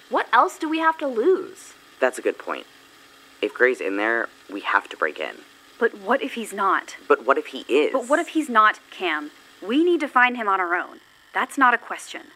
What 0.09 0.27
else 0.33 0.57
do 0.57 0.67
we 0.67 0.79
have 0.79 0.97
to 0.97 1.07
lose? 1.07 1.73
That's 1.99 2.17
a 2.17 2.21
good 2.21 2.37
point. 2.37 2.65
If 3.41 3.53
Gray's 3.53 3.81
in 3.81 3.97
there, 3.97 4.29
we 4.51 4.61
have 4.61 4.89
to 4.89 4.97
break 4.97 5.19
in. 5.19 5.35
But 5.79 5.97
what 5.99 6.21
if 6.21 6.33
he's 6.33 6.53
not? 6.53 6.95
But 7.07 7.25
what 7.25 7.37
if 7.37 7.47
he 7.47 7.65
is? 7.67 7.93
But 7.93 8.07
what 8.07 8.19
if 8.19 8.29
he's 8.29 8.49
not, 8.49 8.79
Cam? 8.91 9.31
We 9.61 9.83
need 9.83 9.99
to 10.01 10.07
find 10.07 10.37
him 10.37 10.47
on 10.47 10.59
our 10.59 10.75
own. 10.75 10.99
That's 11.33 11.57
not 11.57 11.73
a 11.73 11.77
question. 11.77 12.27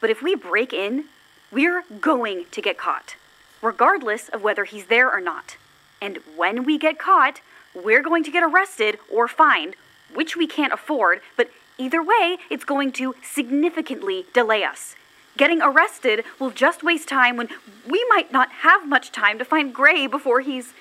But 0.00 0.10
if 0.10 0.22
we 0.22 0.34
break 0.34 0.72
in, 0.72 1.06
we're 1.50 1.84
going 2.00 2.46
to 2.50 2.62
get 2.62 2.78
caught, 2.78 3.16
regardless 3.62 4.28
of 4.28 4.42
whether 4.42 4.64
he's 4.64 4.86
there 4.86 5.10
or 5.10 5.20
not. 5.20 5.56
And 6.00 6.18
when 6.36 6.64
we 6.64 6.78
get 6.78 6.98
caught, 6.98 7.40
we're 7.74 8.02
going 8.02 8.24
to 8.24 8.30
get 8.30 8.42
arrested 8.42 8.98
or 9.12 9.28
fined, 9.28 9.74
which 10.12 10.36
we 10.36 10.46
can't 10.46 10.72
afford, 10.72 11.20
but 11.36 11.50
either 11.78 12.02
way, 12.02 12.38
it's 12.50 12.64
going 12.64 12.92
to 12.92 13.14
significantly 13.22 14.26
delay 14.32 14.64
us. 14.64 14.94
Getting 15.36 15.60
arrested 15.60 16.24
will 16.38 16.50
just 16.50 16.82
waste 16.82 17.08
time 17.08 17.36
when 17.36 17.48
we 17.88 18.04
might 18.08 18.32
not 18.32 18.50
have 18.62 18.88
much 18.88 19.12
time 19.12 19.38
to 19.38 19.44
find 19.44 19.74
Gray 19.74 20.06
before 20.06 20.40
he's. 20.40 20.72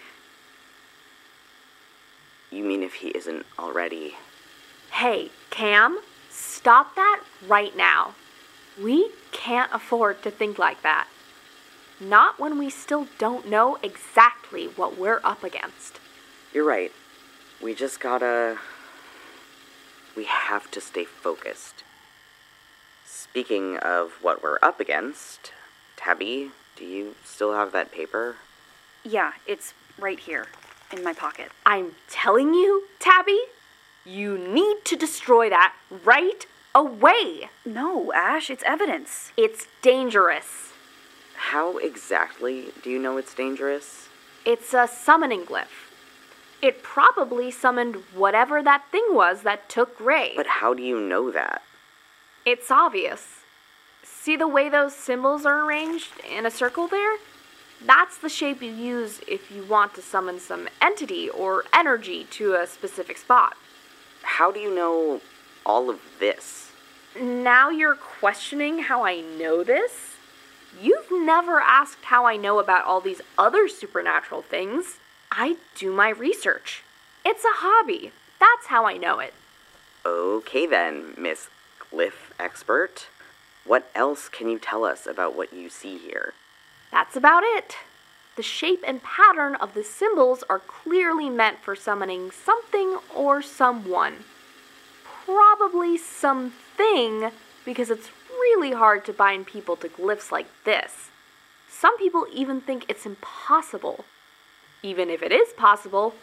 You 2.55 2.63
mean 2.63 2.83
if 2.83 2.93
he 2.93 3.09
isn't 3.09 3.45
already. 3.59 4.15
Hey, 4.89 5.29
Cam, 5.50 6.00
stop 6.29 6.95
that 6.95 7.21
right 7.45 7.75
now. 7.75 8.15
We 8.81 9.09
can't 9.33 9.69
afford 9.74 10.24
to 10.24 10.31
think 10.31 10.57
like 10.57 10.81
that. 10.81 11.09
Not 12.00 12.39
when 12.39 12.57
we 12.57 12.69
still 12.69 13.09
don't 13.17 13.50
know 13.50 13.77
exactly 13.83 14.67
what 14.67 14.97
we're 14.97 15.19
up 15.21 15.43
against. 15.43 16.00
You're 16.53 16.63
right. 16.63 16.93
We 17.62 17.75
just 17.75 18.00
gotta. 18.00 18.57
We 20.15 20.24
have 20.24 20.71
to 20.71 20.79
stay 20.79 21.03
focused. 21.03 21.83
Speaking 23.05 23.75
of 23.79 24.13
what 24.21 24.41
we're 24.41 24.59
up 24.62 24.79
against, 24.79 25.51
Tabby, 25.97 26.51
do 26.77 26.85
you 26.85 27.15
still 27.25 27.53
have 27.53 27.74
that 27.74 27.91
paper? 27.91 28.38
Yeah, 29.03 29.33
it's 29.45 29.74
right 30.00 30.21
here 30.21 30.47
in 30.95 31.03
my 31.03 31.13
pocket. 31.13 31.51
I'm 31.65 31.95
telling 32.09 32.53
you, 32.53 32.83
Tabby, 32.99 33.39
you 34.05 34.37
need 34.37 34.85
to 34.85 34.95
destroy 34.95 35.49
that 35.49 35.73
right 36.03 36.45
away. 36.73 37.49
No, 37.65 38.13
Ash, 38.13 38.49
it's 38.49 38.63
evidence. 38.65 39.31
It's 39.37 39.67
dangerous. 39.81 40.73
How 41.35 41.77
exactly 41.77 42.71
do 42.83 42.89
you 42.89 42.99
know 42.99 43.17
it's 43.17 43.33
dangerous? 43.33 44.09
It's 44.45 44.73
a 44.73 44.87
summoning 44.87 45.45
glyph. 45.45 45.91
It 46.61 46.83
probably 46.83 47.51
summoned 47.51 47.97
whatever 48.13 48.63
that 48.63 48.85
thing 48.91 49.05
was 49.09 49.41
that 49.41 49.69
took 49.69 49.99
Ray. 49.99 50.33
But 50.35 50.47
how 50.47 50.73
do 50.73 50.81
you 50.81 50.99
know 50.99 51.31
that? 51.31 51.61
It's 52.45 52.71
obvious. 52.71 53.41
See 54.03 54.35
the 54.35 54.47
way 54.47 54.69
those 54.69 54.95
symbols 54.95 55.45
are 55.45 55.65
arranged 55.65 56.11
in 56.29 56.45
a 56.45 56.51
circle 56.51 56.87
there? 56.87 57.17
That's 57.85 58.17
the 58.17 58.29
shape 58.29 58.63
you 58.63 58.71
use 58.71 59.21
if 59.27 59.51
you 59.51 59.63
want 59.63 59.93
to 59.93 60.01
summon 60.01 60.39
some 60.39 60.67
entity 60.81 61.29
or 61.29 61.65
energy 61.71 62.23
to 62.31 62.55
a 62.55 62.65
specific 62.65 63.17
spot. 63.17 63.55
How 64.23 64.51
do 64.51 64.59
you 64.59 64.73
know 64.73 65.21
all 65.65 65.91
of 65.91 65.99
this? 66.19 66.71
Now 67.19 67.69
you're 67.69 67.95
questioning 67.95 68.79
how 68.79 69.05
I 69.05 69.21
know 69.21 69.63
this? 69.63 70.15
You've 70.81 71.11
never 71.11 71.59
asked 71.59 72.05
how 72.05 72.25
I 72.25 72.37
know 72.37 72.59
about 72.59 72.85
all 72.85 73.01
these 73.01 73.21
other 73.37 73.67
supernatural 73.67 74.41
things. 74.41 74.97
I 75.31 75.57
do 75.75 75.93
my 75.93 76.09
research. 76.09 76.83
It's 77.23 77.45
a 77.45 77.57
hobby. 77.57 78.11
That's 78.39 78.67
how 78.67 78.85
I 78.85 78.97
know 78.97 79.19
it. 79.19 79.33
Okay 80.05 80.65
then, 80.65 81.13
Miss 81.17 81.49
Glyph 81.79 82.31
Expert. 82.39 83.07
What 83.63 83.89
else 83.95 84.27
can 84.27 84.49
you 84.49 84.59
tell 84.59 84.83
us 84.83 85.05
about 85.05 85.35
what 85.35 85.53
you 85.53 85.69
see 85.69 85.97
here? 85.97 86.33
That's 86.95 87.17
about 87.17 87.43
it. 87.43 87.75
The 88.37 88.41
shape 88.41 88.81
and 88.87 89.03
pattern 89.03 89.55
of 89.55 89.73
the 89.73 89.83
symbols 89.83 90.45
are 90.49 90.59
clearly 90.59 91.29
meant 91.29 91.57
for 91.59 91.75
summoning 91.75 92.31
something 92.31 92.99
or 93.13 93.41
someone. 93.41 94.23
Probably 95.03 95.97
something, 95.97 97.31
because 97.65 97.89
it's 97.89 98.11
really 98.29 98.71
hard 98.71 99.03
to 99.05 99.11
bind 99.11 99.45
people 99.45 99.75
to 99.75 99.89
glyphs 99.89 100.31
like 100.31 100.47
this. 100.63 101.09
Some 101.69 101.97
people 101.97 102.27
even 102.31 102.61
think 102.61 102.85
it's 102.87 103.05
impossible. 103.05 104.05
Even 104.81 105.09
if 105.09 105.21
it 105.21 105.33
is 105.33 105.51
possible, 105.51 106.15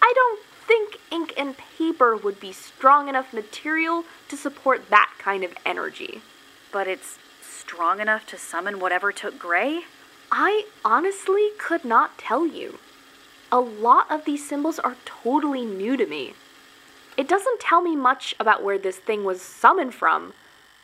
I 0.00 0.12
don't 0.14 0.40
think 0.68 0.98
ink 1.10 1.34
and 1.36 1.56
paper 1.76 2.16
would 2.16 2.38
be 2.38 2.52
strong 2.52 3.08
enough 3.08 3.32
material 3.32 4.04
to 4.28 4.36
support 4.36 4.88
that 4.88 5.10
kind 5.18 5.42
of 5.42 5.54
energy. 5.66 6.22
But 6.70 6.86
it's 6.86 7.18
strong 7.40 7.98
enough 7.98 8.24
to 8.28 8.38
summon 8.38 8.78
whatever 8.78 9.10
took 9.10 9.36
Gray? 9.36 9.82
I 10.34 10.64
honestly 10.82 11.50
could 11.58 11.84
not 11.84 12.16
tell 12.16 12.46
you. 12.46 12.78
A 13.52 13.60
lot 13.60 14.10
of 14.10 14.24
these 14.24 14.48
symbols 14.48 14.78
are 14.78 14.96
totally 15.04 15.66
new 15.66 15.94
to 15.98 16.06
me. 16.06 16.32
It 17.18 17.28
doesn't 17.28 17.60
tell 17.60 17.82
me 17.82 17.94
much 17.94 18.34
about 18.40 18.62
where 18.62 18.78
this 18.78 18.96
thing 18.96 19.24
was 19.24 19.42
summoned 19.42 19.92
from, 19.92 20.32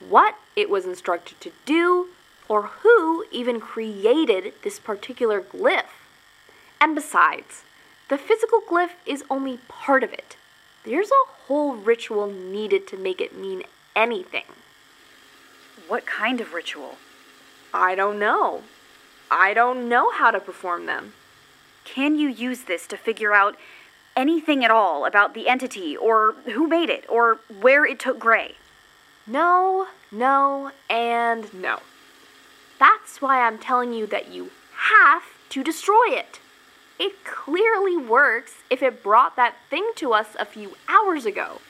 what 0.07 0.37
it 0.55 0.69
was 0.69 0.85
instructed 0.85 1.40
to 1.40 1.52
do, 1.64 2.09
or 2.47 2.62
who 2.83 3.25
even 3.33 3.59
created 3.59 4.52
this 4.62 4.78
particular 4.78 5.40
glyph. 5.40 5.97
And 6.78 6.95
besides, 6.95 7.62
the 8.11 8.19
physical 8.19 8.61
glyph 8.61 8.90
is 9.07 9.25
only 9.31 9.61
part 9.67 10.05
of 10.05 10.12
it. 10.12 10.37
There's 10.85 11.11
a 11.11 11.31
whole 11.47 11.75
ritual 11.75 12.26
needed 12.26 12.87
to 12.88 12.99
make 12.99 13.23
it 13.23 13.35
mean 13.35 13.62
anything. 13.97 14.45
What 15.88 16.05
kind 16.05 16.43
of 16.43 16.52
ritual? 16.52 16.97
I 17.73 17.95
don't 17.95 18.19
know. 18.19 18.64
I 19.30 19.54
don't 19.54 19.88
know 19.88 20.11
how 20.11 20.30
to 20.30 20.40
perform 20.40 20.87
them. 20.87 21.12
Can 21.85 22.16
you 22.16 22.28
use 22.28 22.62
this 22.62 22.87
to 22.88 22.97
figure 22.97 23.32
out 23.32 23.56
anything 24.16 24.64
at 24.64 24.70
all 24.70 25.04
about 25.04 25.35
the 25.35 25.49
entity, 25.49 25.97
or 25.97 26.32
who 26.52 26.66
made 26.66 26.90
it, 26.90 27.04
or 27.08 27.38
where 27.61 27.85
it 27.85 28.00
took 28.00 28.18
Gray? 28.18 28.56
No, 29.26 29.87
no, 30.11 30.73
and 30.88 31.52
no. 31.54 31.80
That's 32.78 33.20
why 33.20 33.42
I'm 33.42 33.58
telling 33.58 33.92
you 33.92 34.06
that 34.06 34.28
you 34.28 34.50
have 34.75 35.23
to 35.50 35.62
destroy 35.62 36.06
it. 36.08 36.40
It 36.99 37.25
clearly 37.25 37.97
works 37.97 38.54
if 38.70 38.82
it 38.82 39.02
brought 39.02 39.37
that 39.37 39.54
thing 39.70 39.92
to 39.97 40.12
us 40.12 40.28
a 40.38 40.44
few 40.44 40.76
hours 40.88 41.25
ago. 41.26 41.61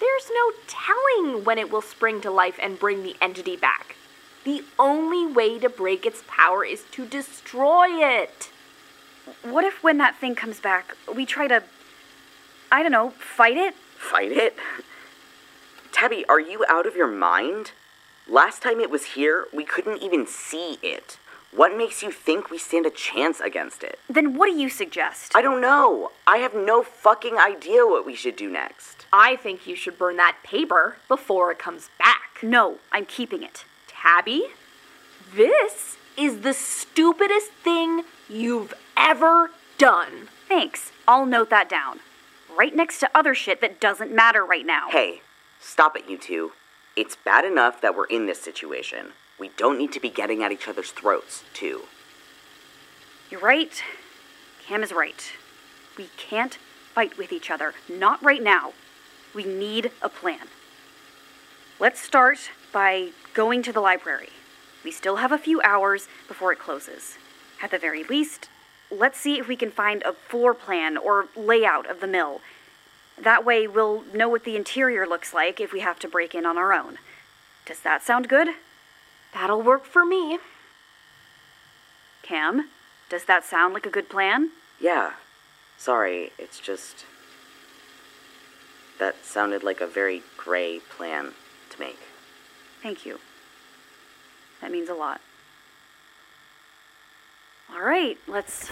There's 0.00 0.30
no 0.32 0.52
telling 0.66 1.44
when 1.44 1.58
it 1.58 1.70
will 1.70 1.82
spring 1.82 2.20
to 2.22 2.30
life 2.30 2.58
and 2.62 2.78
bring 2.78 3.02
the 3.02 3.16
entity 3.20 3.56
back. 3.56 3.96
The 4.44 4.64
only 4.78 5.26
way 5.26 5.58
to 5.58 5.68
break 5.68 6.06
its 6.06 6.22
power 6.26 6.64
is 6.64 6.84
to 6.92 7.04
destroy 7.04 7.86
it. 8.00 8.50
What 9.42 9.64
if 9.64 9.82
when 9.82 9.98
that 9.98 10.16
thing 10.16 10.34
comes 10.34 10.60
back, 10.60 10.96
we 11.14 11.26
try 11.26 11.46
to, 11.46 11.62
I 12.72 12.82
don't 12.82 12.92
know, 12.92 13.10
fight 13.10 13.56
it? 13.56 13.74
Fight 13.96 14.32
it? 14.32 14.56
Tabby, 15.92 16.24
are 16.28 16.40
you 16.40 16.64
out 16.68 16.86
of 16.86 16.96
your 16.96 17.06
mind? 17.06 17.72
Last 18.26 18.62
time 18.62 18.80
it 18.80 18.90
was 18.90 19.04
here, 19.14 19.46
we 19.52 19.64
couldn't 19.64 20.02
even 20.02 20.26
see 20.26 20.78
it. 20.82 21.18
What 21.52 21.76
makes 21.76 22.00
you 22.00 22.12
think 22.12 22.48
we 22.48 22.58
stand 22.58 22.86
a 22.86 22.90
chance 22.90 23.40
against 23.40 23.82
it? 23.82 23.98
Then 24.08 24.36
what 24.36 24.46
do 24.46 24.56
you 24.56 24.68
suggest? 24.68 25.32
I 25.34 25.42
don't 25.42 25.60
know. 25.60 26.12
I 26.26 26.36
have 26.38 26.54
no 26.54 26.82
fucking 26.82 27.38
idea 27.38 27.84
what 27.86 28.06
we 28.06 28.14
should 28.14 28.36
do 28.36 28.48
next. 28.48 29.04
I 29.12 29.34
think 29.34 29.66
you 29.66 29.74
should 29.74 29.98
burn 29.98 30.16
that 30.16 30.38
paper 30.44 30.96
before 31.08 31.50
it 31.50 31.58
comes 31.58 31.90
back. 31.98 32.38
No, 32.40 32.78
I'm 32.92 33.04
keeping 33.04 33.42
it. 33.42 33.64
Tabby, 34.02 34.44
this 35.34 35.96
is 36.16 36.40
the 36.40 36.54
stupidest 36.54 37.50
thing 37.52 38.02
you've 38.28 38.74
ever 38.96 39.50
done. 39.78 40.28
Thanks. 40.48 40.92
I'll 41.06 41.26
note 41.26 41.50
that 41.50 41.68
down. 41.68 42.00
Right 42.56 42.74
next 42.74 42.98
to 43.00 43.10
other 43.14 43.34
shit 43.34 43.60
that 43.60 43.80
doesn't 43.80 44.14
matter 44.14 44.44
right 44.44 44.66
now. 44.66 44.88
Hey, 44.90 45.22
stop 45.60 45.96
it, 45.96 46.08
you 46.08 46.18
two. 46.18 46.52
It's 46.96 47.16
bad 47.16 47.44
enough 47.44 47.80
that 47.80 47.96
we're 47.96 48.06
in 48.06 48.26
this 48.26 48.40
situation. 48.40 49.12
We 49.38 49.50
don't 49.56 49.78
need 49.78 49.92
to 49.92 50.00
be 50.00 50.10
getting 50.10 50.42
at 50.42 50.52
each 50.52 50.68
other's 50.68 50.90
throats, 50.90 51.44
too. 51.54 51.82
You're 53.30 53.40
right. 53.40 53.82
Cam 54.66 54.82
is 54.82 54.92
right. 54.92 55.32
We 55.96 56.08
can't 56.16 56.58
fight 56.94 57.16
with 57.16 57.32
each 57.32 57.50
other. 57.50 57.74
Not 57.88 58.22
right 58.22 58.42
now. 58.42 58.72
We 59.34 59.44
need 59.44 59.92
a 60.02 60.08
plan. 60.08 60.48
Let's 61.78 62.00
start 62.00 62.50
by 62.72 63.10
going 63.34 63.62
to 63.62 63.72
the 63.72 63.80
library. 63.80 64.30
We 64.84 64.90
still 64.90 65.16
have 65.16 65.32
a 65.32 65.38
few 65.38 65.60
hours 65.62 66.08
before 66.28 66.52
it 66.52 66.58
closes. 66.58 67.18
At 67.62 67.70
the 67.70 67.78
very 67.78 68.04
least, 68.04 68.48
let's 68.90 69.18
see 69.18 69.38
if 69.38 69.46
we 69.46 69.56
can 69.56 69.70
find 69.70 70.02
a 70.02 70.12
floor 70.12 70.54
plan 70.54 70.96
or 70.96 71.26
layout 71.36 71.88
of 71.90 72.00
the 72.00 72.06
mill. 72.06 72.40
That 73.18 73.44
way, 73.44 73.66
we'll 73.66 74.04
know 74.14 74.28
what 74.28 74.44
the 74.44 74.56
interior 74.56 75.06
looks 75.06 75.34
like 75.34 75.60
if 75.60 75.72
we 75.72 75.80
have 75.80 75.98
to 76.00 76.08
break 76.08 76.34
in 76.34 76.46
on 76.46 76.56
our 76.56 76.72
own. 76.72 76.98
Does 77.66 77.80
that 77.80 78.02
sound 78.02 78.28
good? 78.28 78.48
That'll 79.34 79.62
work 79.62 79.84
for 79.84 80.04
me. 80.04 80.38
Cam, 82.22 82.68
does 83.08 83.24
that 83.24 83.44
sound 83.44 83.74
like 83.74 83.86
a 83.86 83.90
good 83.90 84.08
plan? 84.08 84.50
Yeah. 84.80 85.12
Sorry, 85.76 86.32
it's 86.38 86.58
just. 86.58 87.04
That 88.98 89.24
sounded 89.24 89.62
like 89.62 89.80
a 89.80 89.86
very 89.86 90.22
gray 90.36 90.80
plan 90.80 91.32
to 91.70 91.80
make. 91.80 91.98
Thank 92.82 93.04
you. 93.04 93.18
That 94.60 94.72
means 94.72 94.88
a 94.88 94.94
lot. 94.94 95.20
All 97.72 97.82
right, 97.82 98.18
let's 98.26 98.70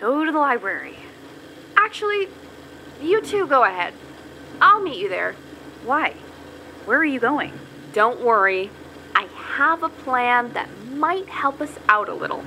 go 0.00 0.24
to 0.24 0.32
the 0.32 0.38
library. 0.38 0.96
Actually, 1.76 2.28
you 3.02 3.20
two 3.20 3.46
go 3.46 3.64
ahead. 3.64 3.92
I'll 4.60 4.80
meet 4.80 4.98
you 4.98 5.08
there. 5.08 5.34
Why? 5.84 6.14
Where 6.84 6.98
are 6.98 7.04
you 7.04 7.20
going? 7.20 7.52
Don't 7.92 8.20
worry. 8.20 8.70
I 9.14 9.24
have 9.24 9.82
a 9.82 9.88
plan 9.88 10.52
that 10.52 10.68
might 10.90 11.28
help 11.28 11.60
us 11.60 11.78
out 11.88 12.08
a 12.08 12.14
little. 12.14 12.44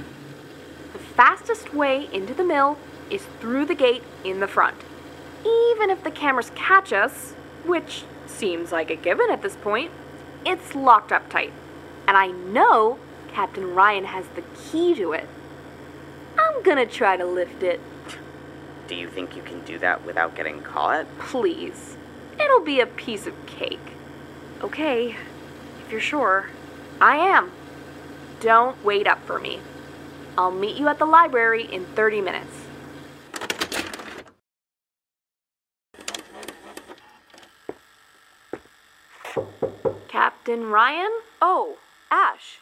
The 0.94 1.00
fastest 1.00 1.74
way 1.74 2.10
into 2.14 2.34
the 2.34 2.44
mill 2.44 2.78
is 3.10 3.26
through 3.40 3.66
the 3.66 3.76
gate 3.76 4.04
in 4.24 4.40
the 4.40 4.48
front. 4.48 4.78
Even 5.42 5.90
if 5.90 6.04
the 6.04 6.12
cameras 6.12 6.52
catch 6.56 6.92
us, 6.92 7.34
which 7.66 8.04
seems 8.26 8.72
like 8.72 8.90
a 8.90 8.96
given 8.96 9.30
at 9.30 9.42
this 9.42 9.56
point, 9.56 9.92
it's 10.46 10.76
locked 10.76 11.12
up 11.12 11.30
tight. 11.30 11.54
And 12.08 12.18
I 12.18 12.28
know 12.28 12.98
Captain 13.30 13.76
Ryan 13.76 14.06
has 14.06 14.26
the 14.36 14.44
key 14.56 14.96
to 14.96 15.12
it. 15.14 15.28
I'm 16.38 16.64
gonna 16.64 16.86
try 16.86 17.18
to 17.18 17.26
lift 17.26 17.64
it. 17.64 17.80
Do 18.88 18.96
you 18.96 19.08
think 19.08 19.36
you 19.36 19.44
can 19.44 19.62
do 19.66 19.78
that 19.80 20.06
without 20.06 20.36
getting 20.36 20.62
caught? 20.62 21.06
Please. 21.20 21.96
It'll 22.40 22.62
be 22.62 22.80
a 22.80 22.88
piece 22.88 23.28
of 23.28 23.46
cake. 23.46 23.80
Okay, 24.62 25.16
if 25.86 25.92
you're 25.92 26.02
sure. 26.02 26.48
I 27.00 27.18
am. 27.18 27.52
Don't 28.40 28.84
wait 28.84 29.08
up 29.08 29.24
for 29.26 29.40
me. 29.40 29.60
I'll 30.38 30.52
meet 30.52 30.78
you 30.78 30.88
at 30.88 31.00
the 31.00 31.06
library 31.06 31.66
in 31.66 31.86
30 31.86 32.22
minutes. 32.22 32.69
Captain 40.50 40.72
Ryan? 40.72 41.12
Oh, 41.44 41.78
Ash. 42.10 42.58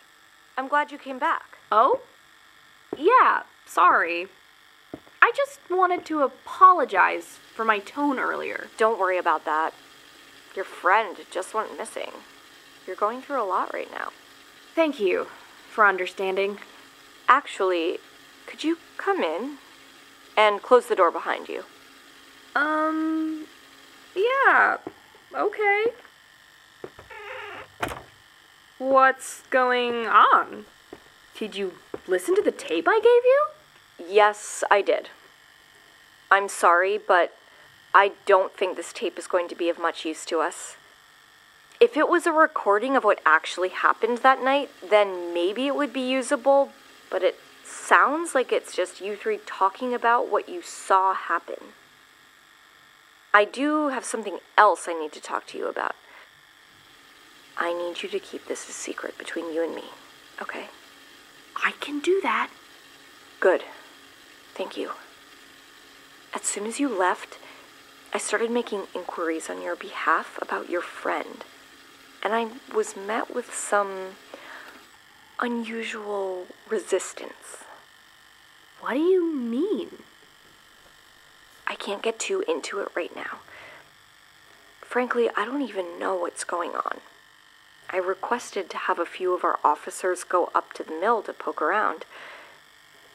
I'm 0.58 0.68
glad 0.68 0.92
you 0.92 0.98
came 0.98 1.20
back. 1.20 1.58
Oh? 1.72 2.02
Yeah, 2.98 3.44
sorry. 3.66 4.28
I 5.22 5.32
just 5.34 5.62
wanted 5.70 6.06
to 6.08 6.24
apologize 6.24 7.40
for 7.56 7.64
my 7.64 7.80
tone 7.80 8.20
earlier. 8.20 8.68
Don't 8.78 9.00
worry 9.00 9.18
about 9.18 9.46
that. 9.46 9.74
Your 10.54 10.66
friend 10.66 11.16
just 11.32 11.54
went 11.54 11.78
missing. 11.78 12.12
You're 12.86 12.98
going 12.98 13.22
through 13.22 13.42
a 13.42 13.48
lot 13.48 13.74
right 13.74 13.90
now. 13.90 14.10
Thank 14.76 15.00
you 15.00 15.28
for 15.72 15.88
understanding. 15.88 16.58
Actually, 17.30 18.00
could 18.48 18.66
you 18.66 18.80
come 18.98 19.24
in 19.24 19.60
and 20.36 20.62
close 20.62 20.88
the 20.88 20.96
door 20.98 21.10
behind 21.10 21.48
you? 21.48 21.64
Um, 22.54 23.46
yeah, 24.14 24.76
okay. 25.34 25.86
What's 28.80 29.42
going 29.50 30.06
on? 30.06 30.66
Did 31.36 31.56
you 31.56 31.74
listen 32.08 32.36
to 32.36 32.44
the 32.44 32.52
tape 32.52 32.88
I 32.88 33.00
gave 33.00 33.04
you? 33.06 33.46
Yes, 34.16 34.64
I 34.70 34.84
did. 34.84 35.10
I'm 36.30 36.48
sorry, 36.48 37.00
but 37.00 37.36
I 37.96 38.12
don't 38.28 38.54
think 38.54 38.78
this 38.78 38.94
tape 38.94 39.18
is 39.18 39.26
going 39.26 39.48
to 39.48 39.56
be 39.56 39.70
of 39.70 39.80
much 39.80 40.06
use 40.06 40.26
to 40.26 40.42
us. 40.42 40.76
If 41.80 41.98
it 41.98 42.08
was 42.08 42.28
a 42.28 42.32
recording 42.32 42.96
of 42.96 43.04
what 43.04 43.20
actually 43.26 43.70
happened 43.70 44.20
that 44.20 44.44
night, 44.44 44.70
then 44.88 45.34
maybe 45.34 45.66
it 45.66 45.76
would 45.76 45.92
be 45.92 46.08
usable, 46.08 46.70
but 47.10 47.24
it 47.24 47.40
sounds 47.66 48.36
like 48.36 48.52
it's 48.52 48.76
just 48.76 49.02
you 49.02 49.16
three 49.16 49.40
talking 49.48 49.92
about 49.92 50.30
what 50.30 50.48
you 50.48 50.62
saw 50.62 51.16
happen. 51.16 51.74
I 53.34 53.44
do 53.44 53.90
have 53.90 54.06
something 54.06 54.38
else 54.56 54.88
I 54.88 54.94
need 54.94 55.14
to 55.14 55.22
talk 55.22 55.48
to 55.48 55.58
you 55.58 55.68
about. 55.68 55.96
I 57.58 57.74
need 57.74 58.04
you 58.04 58.10
to 58.10 58.20
keep 58.20 58.46
this 58.46 58.70
a 58.70 58.72
secret 58.72 59.18
between 59.18 59.54
you 59.54 59.64
and 59.64 59.76
me, 59.76 59.86
okay? 60.42 60.68
I 61.56 61.72
can 61.80 62.00
do 62.00 62.20
that. 62.22 62.50
Good. 63.40 63.64
Thank 64.54 64.78
you. 64.78 64.92
As 66.34 66.44
soon 66.44 66.68
as 66.68 66.80
you 66.80 66.88
left, 66.88 67.40
I 68.14 68.20
started 68.20 68.52
making 68.52 68.84
inquiries 68.94 69.50
on 69.50 69.62
your 69.62 69.76
behalf 69.76 70.38
about 70.42 70.70
your 70.70 70.82
friend, 70.82 71.44
and 72.24 72.34
I 72.34 72.50
was 72.74 72.96
met 72.96 73.34
with 73.34 73.54
some 73.54 74.16
unusual 75.40 76.48
resistance. 76.70 77.64
What 78.80 78.94
do 78.94 79.00
you 79.00 79.34
mean? 79.34 80.04
I 81.66 81.76
can't 81.76 82.02
get 82.04 82.20
too 82.20 82.44
into 82.48 82.80
it 82.80 82.90
right 82.96 83.16
now. 83.16 83.40
Frankly, 84.82 85.30
I 85.36 85.44
don't 85.46 85.62
even 85.62 86.00
know 86.00 86.16
what's 86.16 86.44
going 86.44 86.72
on. 86.72 87.00
I 87.90 87.98
requested 87.98 88.70
to 88.70 88.78
have 88.78 89.00
a 89.00 89.06
few 89.06 89.34
of 89.34 89.44
our 89.44 89.60
officers 89.64 90.24
go 90.24 90.50
up 90.54 90.74
to 90.74 90.84
the 90.84 91.00
mill 91.00 91.22
to 91.24 91.34
poke 91.34 91.62
around. 91.62 92.06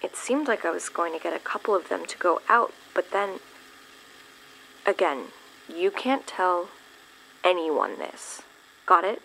It 0.03 0.17
seemed 0.17 0.49
like 0.49 0.65
I 0.65 0.71
was 0.71 0.89
going 0.89 1.13
to 1.13 1.23
get 1.23 1.35
a 1.35 1.39
couple 1.39 1.75
of 1.75 1.89
them 1.89 2.07
to 2.07 2.19
go 2.19 2.41
out, 2.49 2.73
but 2.95 3.11
then. 3.13 3.41
Again, 4.85 5.27
you 5.69 5.91
can't 5.91 6.27
tell 6.27 6.69
anyone 7.45 7.99
this. 7.99 8.43
Got 8.87 9.05
it? 9.05 9.23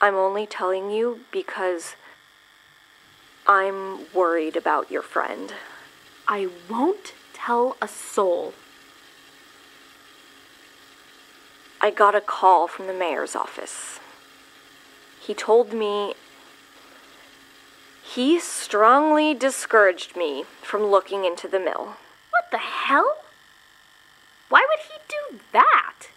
I'm 0.00 0.16
only 0.16 0.46
telling 0.46 0.90
you 0.90 1.20
because 1.30 1.94
I'm 3.46 4.12
worried 4.12 4.56
about 4.56 4.90
your 4.90 5.02
friend. 5.02 5.54
I 6.26 6.48
won't 6.68 7.14
tell 7.32 7.76
a 7.80 7.86
soul. 7.86 8.54
I 11.84 11.90
got 11.90 12.14
a 12.14 12.20
call 12.20 12.68
from 12.68 12.86
the 12.86 12.92
mayor's 12.92 13.34
office. 13.34 13.98
He 15.20 15.34
told 15.34 15.72
me 15.72 16.14
he 18.04 18.38
strongly 18.38 19.34
discouraged 19.34 20.16
me 20.16 20.44
from 20.62 20.84
looking 20.84 21.24
into 21.24 21.48
the 21.48 21.58
mill. 21.58 21.96
What 22.30 22.44
the 22.52 22.58
hell? 22.58 23.16
Why 24.48 24.64
would 24.68 24.78
he 24.86 25.00
do 25.08 25.40
that? 25.52 26.10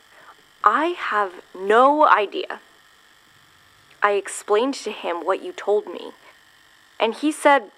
I 0.63 0.87
have 0.89 1.41
no 1.55 2.07
idea. 2.07 2.59
I 4.03 4.11
explained 4.11 4.75
to 4.75 4.91
him 4.91 5.25
what 5.25 5.41
you 5.41 5.51
told 5.51 5.87
me, 5.87 6.11
and 6.99 7.15
he 7.15 7.31
said 7.31 7.71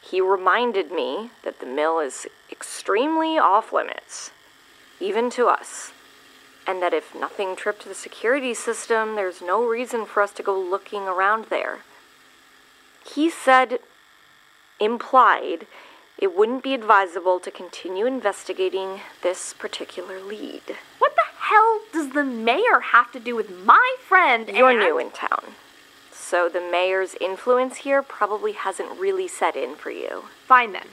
he 0.00 0.20
reminded 0.20 0.92
me 0.92 1.30
that 1.42 1.58
the 1.58 1.66
mill 1.66 1.98
is 1.98 2.28
extremely 2.52 3.36
off 3.36 3.72
limits, 3.72 4.30
even 5.00 5.28
to 5.30 5.48
us 5.48 5.92
and 6.68 6.82
that 6.82 6.92
if 6.92 7.14
nothing 7.14 7.56
tripped 7.56 7.86
the 7.86 7.94
security 7.94 8.52
system, 8.52 9.16
there's 9.16 9.40
no 9.40 9.66
reason 9.66 10.04
for 10.04 10.22
us 10.22 10.32
to 10.32 10.42
go 10.42 10.60
looking 10.60 11.08
around 11.08 11.46
there. 11.46 11.78
He 13.14 13.30
said, 13.30 13.78
implied, 14.78 15.66
it 16.18 16.36
wouldn't 16.36 16.62
be 16.62 16.74
advisable 16.74 17.40
to 17.40 17.50
continue 17.50 18.04
investigating 18.04 19.00
this 19.22 19.54
particular 19.54 20.20
lead. 20.20 20.76
What 20.98 21.14
the 21.16 21.22
hell 21.38 21.80
does 21.90 22.10
the 22.10 22.22
mayor 22.24 22.80
have 22.92 23.10
to 23.12 23.20
do 23.20 23.34
with 23.34 23.50
my 23.64 23.96
friend? 24.06 24.46
You're 24.48 24.70
and... 24.70 24.80
new 24.80 24.98
in 24.98 25.10
town. 25.10 25.54
So 26.12 26.50
the 26.50 26.60
mayor's 26.60 27.14
influence 27.18 27.76
here 27.78 28.02
probably 28.02 28.52
hasn't 28.52 29.00
really 29.00 29.26
set 29.26 29.56
in 29.56 29.74
for 29.74 29.90
you. 29.90 30.24
Fine 30.46 30.72
then. 30.72 30.88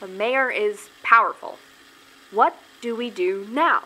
The 0.00 0.08
mayor 0.08 0.48
is 0.50 0.88
powerful. 1.02 1.58
What 2.30 2.56
do 2.80 2.96
we 2.96 3.10
do 3.10 3.46
now? 3.50 3.82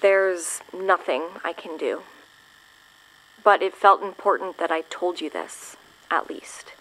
There's 0.00 0.62
nothing 0.72 1.24
I 1.44 1.52
can 1.52 1.76
do. 1.76 2.02
But 3.42 3.62
it 3.62 3.74
felt 3.74 4.02
important 4.02 4.58
that 4.58 4.70
I 4.70 4.82
told 4.82 5.20
you 5.20 5.28
this, 5.30 5.76
at 6.10 6.28
least. 6.28 6.72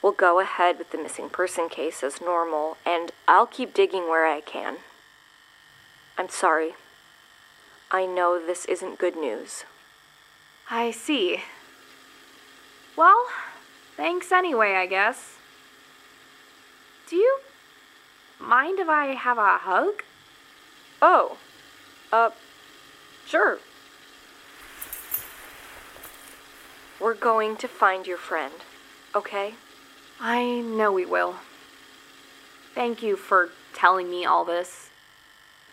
We'll 0.00 0.12
go 0.12 0.40
ahead 0.40 0.78
with 0.78 0.90
the 0.90 0.98
missing 0.98 1.28
person 1.28 1.68
case 1.68 2.02
as 2.02 2.20
normal, 2.20 2.76
and 2.86 3.10
I'll 3.26 3.46
keep 3.46 3.74
digging 3.74 4.08
where 4.08 4.26
I 4.26 4.40
can. 4.40 4.78
I'm 6.16 6.28
sorry. 6.28 6.74
I 7.90 8.06
know 8.06 8.44
this 8.44 8.64
isn't 8.66 8.98
good 8.98 9.16
news. 9.16 9.64
I 10.70 10.90
see. 10.90 11.42
Well, 12.96 13.26
thanks 13.96 14.30
anyway, 14.30 14.74
I 14.74 14.86
guess. 14.86 15.36
Do 17.08 17.16
you 17.16 17.38
mind 18.38 18.78
if 18.78 18.88
I 18.88 19.06
have 19.14 19.38
a 19.38 19.58
hug? 19.58 20.02
Oh, 21.00 21.38
uh, 22.12 22.30
sure. 23.26 23.58
We're 27.00 27.14
going 27.14 27.56
to 27.58 27.68
find 27.68 28.06
your 28.06 28.18
friend, 28.18 28.54
okay? 29.14 29.54
I 30.20 30.60
know 30.60 30.92
we 30.92 31.06
will. 31.06 31.36
Thank 32.74 33.02
you 33.02 33.16
for 33.16 33.50
telling 33.72 34.10
me 34.10 34.24
all 34.24 34.44
this. 34.44 34.90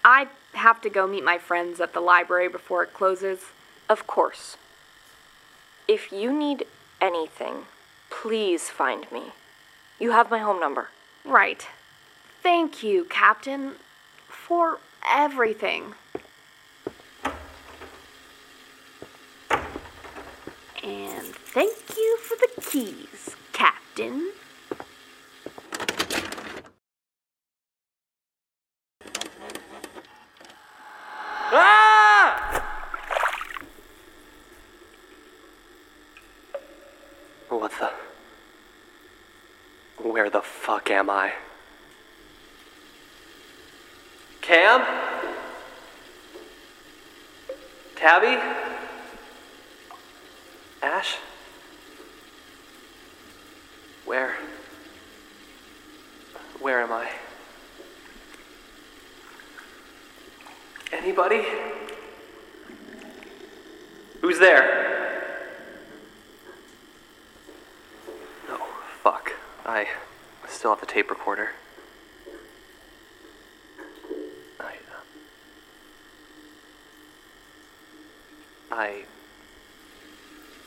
I 0.04 0.28
have 0.54 0.82
to 0.82 0.89
go 0.89 1.08
meet 1.08 1.24
my 1.24 1.39
friends 1.39 1.82
at 1.82 1.93
the 1.93 2.00
library 2.00 2.48
before 2.48 2.84
it 2.84 2.93
closes. 2.93 3.39
Of 3.89 4.06
course. 4.06 4.58
If 5.88 6.12
you 6.12 6.32
need 6.32 6.65
anything, 7.02 7.65
please 8.10 8.69
find 8.69 9.12
me. 9.12 9.34
You 10.00 10.12
have 10.12 10.30
my 10.30 10.39
home 10.39 10.60
number. 10.60 10.89
Right. 11.24 11.67
Thank 12.43 12.84
you, 12.84 13.06
Captain, 13.06 13.74
for 14.28 14.80
everything. 15.08 15.95
And 20.84 21.34
thank 21.55 21.97
you 21.97 22.17
for 22.17 22.35
the 22.35 22.49
keys, 22.69 23.33
Captain. 23.53 24.29
Ah! 31.53 32.61
What 37.47 37.71
the? 37.79 37.89
Where 40.03 40.29
the 40.29 40.41
fuck 40.41 40.91
am 40.91 41.09
I? 41.09 41.31
Cam? 44.41 44.83
Tabby? 47.95 48.41
Ash? 50.83 51.15
Where? 54.15 54.38
Where 56.62 56.80
am 56.80 56.93
I? 56.93 57.10
Anybody? 60.93 61.43
Who's 64.21 64.39
there? 64.39 65.43
No, 68.47 68.58
fuck. 69.04 69.34
I 69.65 69.86
still 70.47 70.71
have 70.71 70.80
the 70.80 70.86
tape 70.86 71.10
recorder. 71.10 71.49
I. 74.62 74.75
Uh, 78.71 78.71
I 78.71 79.04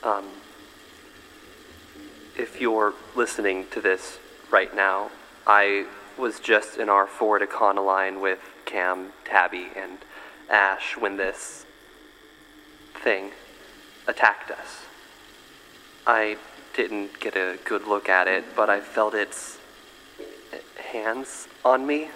um, 0.03 0.27
if 2.59 2.62
you're 2.62 2.94
listening 3.14 3.64
to 3.71 3.81
this 3.81 4.18
right 4.51 4.75
now, 4.75 5.12
I 5.47 5.87
was 6.18 6.40
just 6.40 6.77
in 6.77 6.88
our 6.88 7.07
Ford 7.07 7.40
Econoline 7.40 8.21
with 8.21 8.40
Cam, 8.64 9.12
Tabby, 9.25 9.68
and 9.77 9.99
Ash 10.51 10.97
when 10.97 11.16
this 11.16 11.64
thing 13.01 13.31
attacked 14.09 14.51
us. 14.51 14.87
I 16.05 16.37
didn't 16.75 17.21
get 17.21 17.37
a 17.37 17.61
good 17.64 17.87
look 17.87 18.09
at 18.09 18.27
it, 18.27 18.44
but 18.57 18.68
I 18.68 18.81
felt 18.81 19.14
its 19.14 19.59
hands 20.90 21.47
on 21.64 21.87
me. 21.87 22.09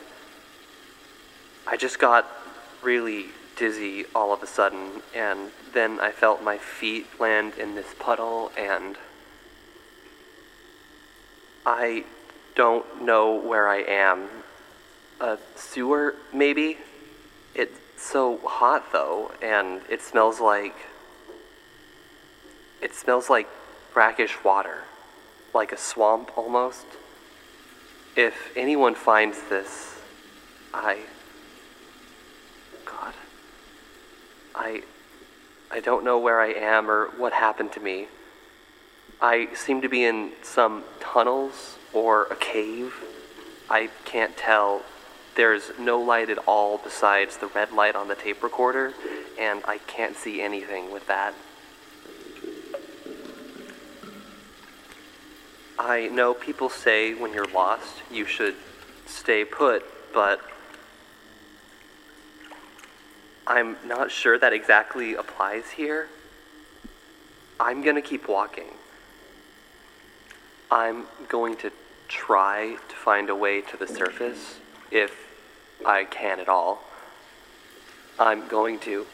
I 1.68 1.76
just 1.76 2.00
got 2.00 2.26
really 2.82 3.26
dizzy 3.54 4.06
all 4.12 4.32
of 4.32 4.42
a 4.42 4.48
sudden, 4.48 5.02
and 5.14 5.52
then 5.72 6.00
I 6.00 6.10
felt 6.10 6.42
my 6.42 6.58
feet 6.58 7.06
land 7.20 7.52
in 7.58 7.76
this 7.76 7.94
puddle, 8.00 8.50
and 8.58 8.96
I 11.64 12.04
don't 12.54 13.02
know 13.02 13.34
where 13.34 13.68
I 13.68 13.78
am. 13.78 14.28
A 15.20 15.38
sewer, 15.54 16.16
maybe? 16.32 16.78
It's 17.54 17.78
so 17.96 18.38
hot, 18.44 18.92
though, 18.92 19.30
and 19.40 19.80
it 19.88 20.02
smells 20.02 20.40
like. 20.40 20.74
It 22.80 22.94
smells 22.94 23.30
like 23.30 23.48
brackish 23.92 24.42
water. 24.42 24.82
Like 25.54 25.72
a 25.72 25.78
swamp, 25.78 26.36
almost. 26.36 26.86
If 28.16 28.34
anyone 28.56 28.94
finds 28.94 29.40
this, 29.48 29.96
I. 30.74 30.98
God. 32.84 33.14
I. 34.54 34.82
I 35.70 35.80
don't 35.80 36.04
know 36.04 36.18
where 36.18 36.40
I 36.40 36.48
am 36.48 36.90
or 36.90 37.06
what 37.16 37.32
happened 37.32 37.72
to 37.72 37.80
me. 37.80 38.08
I 39.22 39.54
seem 39.54 39.82
to 39.82 39.88
be 39.88 40.02
in 40.02 40.32
some 40.42 40.82
tunnels 40.98 41.78
or 41.92 42.24
a 42.24 42.34
cave. 42.34 42.92
I 43.70 43.88
can't 44.04 44.36
tell. 44.36 44.82
There's 45.36 45.70
no 45.78 46.00
light 46.00 46.28
at 46.28 46.38
all 46.38 46.78
besides 46.78 47.36
the 47.36 47.46
red 47.46 47.70
light 47.70 47.94
on 47.94 48.08
the 48.08 48.16
tape 48.16 48.42
recorder, 48.42 48.92
and 49.38 49.62
I 49.64 49.78
can't 49.78 50.16
see 50.16 50.42
anything 50.42 50.92
with 50.92 51.06
that. 51.06 51.34
I 55.78 56.08
know 56.08 56.34
people 56.34 56.68
say 56.68 57.14
when 57.14 57.32
you're 57.32 57.46
lost, 57.46 58.02
you 58.10 58.26
should 58.26 58.56
stay 59.06 59.44
put, 59.44 59.84
but 60.12 60.40
I'm 63.46 63.76
not 63.86 64.10
sure 64.10 64.36
that 64.36 64.52
exactly 64.52 65.14
applies 65.14 65.70
here. 65.70 66.08
I'm 67.60 67.82
gonna 67.82 68.02
keep 68.02 68.28
walking. 68.28 68.66
I'm 70.72 71.04
going 71.28 71.56
to 71.56 71.70
try 72.08 72.78
to 72.88 72.96
find 72.96 73.28
a 73.28 73.36
way 73.36 73.60
to 73.60 73.76
the 73.76 73.86
surface, 73.86 74.58
if 74.90 75.12
I 75.84 76.04
can 76.04 76.40
at 76.40 76.48
all. 76.48 76.82
I'm 78.18 78.48
going 78.48 78.78
to. 78.78 79.04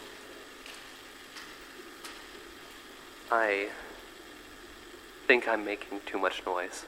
I 3.33 3.71
think 5.27 5.49
I'm 5.49 5.65
making 5.65 6.03
too 6.07 6.19
much 6.19 6.47
noise. 6.47 6.87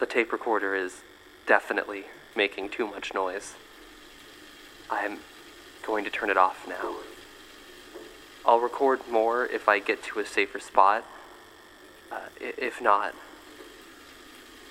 The 0.00 0.06
tape 0.06 0.32
recorder 0.32 0.74
is 0.74 1.02
definitely 1.46 2.06
making 2.34 2.70
too 2.70 2.88
much 2.88 3.14
noise. 3.14 3.54
I'm 4.90 5.18
going 5.86 6.02
to 6.02 6.10
turn 6.10 6.28
it 6.28 6.36
off 6.36 6.66
now. 6.66 6.96
I'll 8.44 8.58
record 8.58 8.98
more 9.08 9.46
if 9.46 9.68
I 9.68 9.78
get 9.78 10.02
to 10.02 10.18
a 10.18 10.26
safer 10.26 10.58
spot. 10.58 11.04
Uh, 12.10 12.20
if 12.40 12.80
not, 12.80 13.14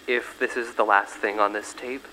if 0.08 0.38
this 0.40 0.56
is 0.56 0.76
the 0.76 0.84
last 0.84 1.16
thing 1.16 1.40
on 1.40 1.54
this 1.54 1.74
tape, 1.74 2.06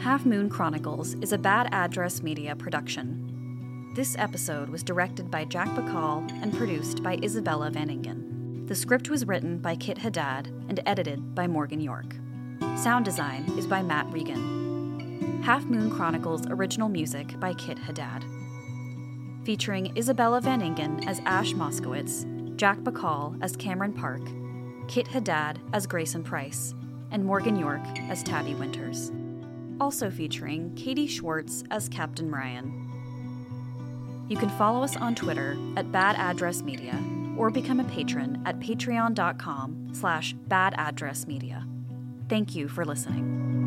Half 0.00 0.26
Moon 0.26 0.48
Chronicles 0.48 1.14
is 1.14 1.32
a 1.32 1.38
Bad 1.38 1.68
Address 1.72 2.22
Media 2.22 2.54
production. 2.54 3.23
This 3.94 4.16
episode 4.18 4.70
was 4.70 4.82
directed 4.82 5.30
by 5.30 5.44
Jack 5.44 5.68
Bacall 5.68 6.28
and 6.42 6.52
produced 6.52 7.00
by 7.04 7.16
Isabella 7.22 7.70
Van 7.70 7.88
Ingen. 7.88 8.66
The 8.66 8.74
script 8.74 9.08
was 9.08 9.24
written 9.24 9.58
by 9.58 9.76
Kit 9.76 9.98
Haddad 9.98 10.48
and 10.68 10.80
edited 10.84 11.32
by 11.32 11.46
Morgan 11.46 11.80
York. 11.80 12.16
Sound 12.76 13.04
design 13.04 13.44
is 13.56 13.68
by 13.68 13.82
Matt 13.82 14.12
Regan. 14.12 15.40
Half 15.44 15.66
Moon 15.66 15.92
Chronicles 15.92 16.44
original 16.48 16.88
music 16.88 17.38
by 17.38 17.54
Kit 17.54 17.78
Haddad. 17.78 18.24
Featuring 19.44 19.96
Isabella 19.96 20.40
Van 20.40 20.60
Ingen 20.60 21.06
as 21.06 21.20
Ash 21.24 21.52
Moskowitz, 21.52 22.56
Jack 22.56 22.78
Bacall 22.78 23.38
as 23.42 23.54
Cameron 23.54 23.92
Park, 23.92 24.22
Kit 24.88 25.06
Haddad 25.06 25.60
as 25.72 25.86
Grayson 25.86 26.24
Price, 26.24 26.74
and 27.12 27.24
Morgan 27.24 27.54
York 27.54 27.86
as 28.08 28.24
Tabby 28.24 28.54
Winters 28.54 29.12
also 29.80 30.10
featuring 30.10 30.74
Katie 30.76 31.06
Schwartz 31.06 31.64
as 31.70 31.88
Captain 31.88 32.30
Ryan. 32.30 32.83
You 34.28 34.36
can 34.36 34.48
follow 34.50 34.82
us 34.82 34.96
on 34.96 35.14
Twitter 35.14 35.56
at 35.76 35.92
Bad 35.92 36.16
Address 36.16 36.62
Media 36.62 37.02
or 37.36 37.50
become 37.50 37.80
a 37.80 37.84
patron 37.84 38.42
at 38.46 38.60
patreon.com 38.60 39.90
slash 39.92 40.34
badaddressmedia. 40.48 41.68
Thank 42.28 42.54
you 42.54 42.68
for 42.68 42.84
listening. 42.84 43.63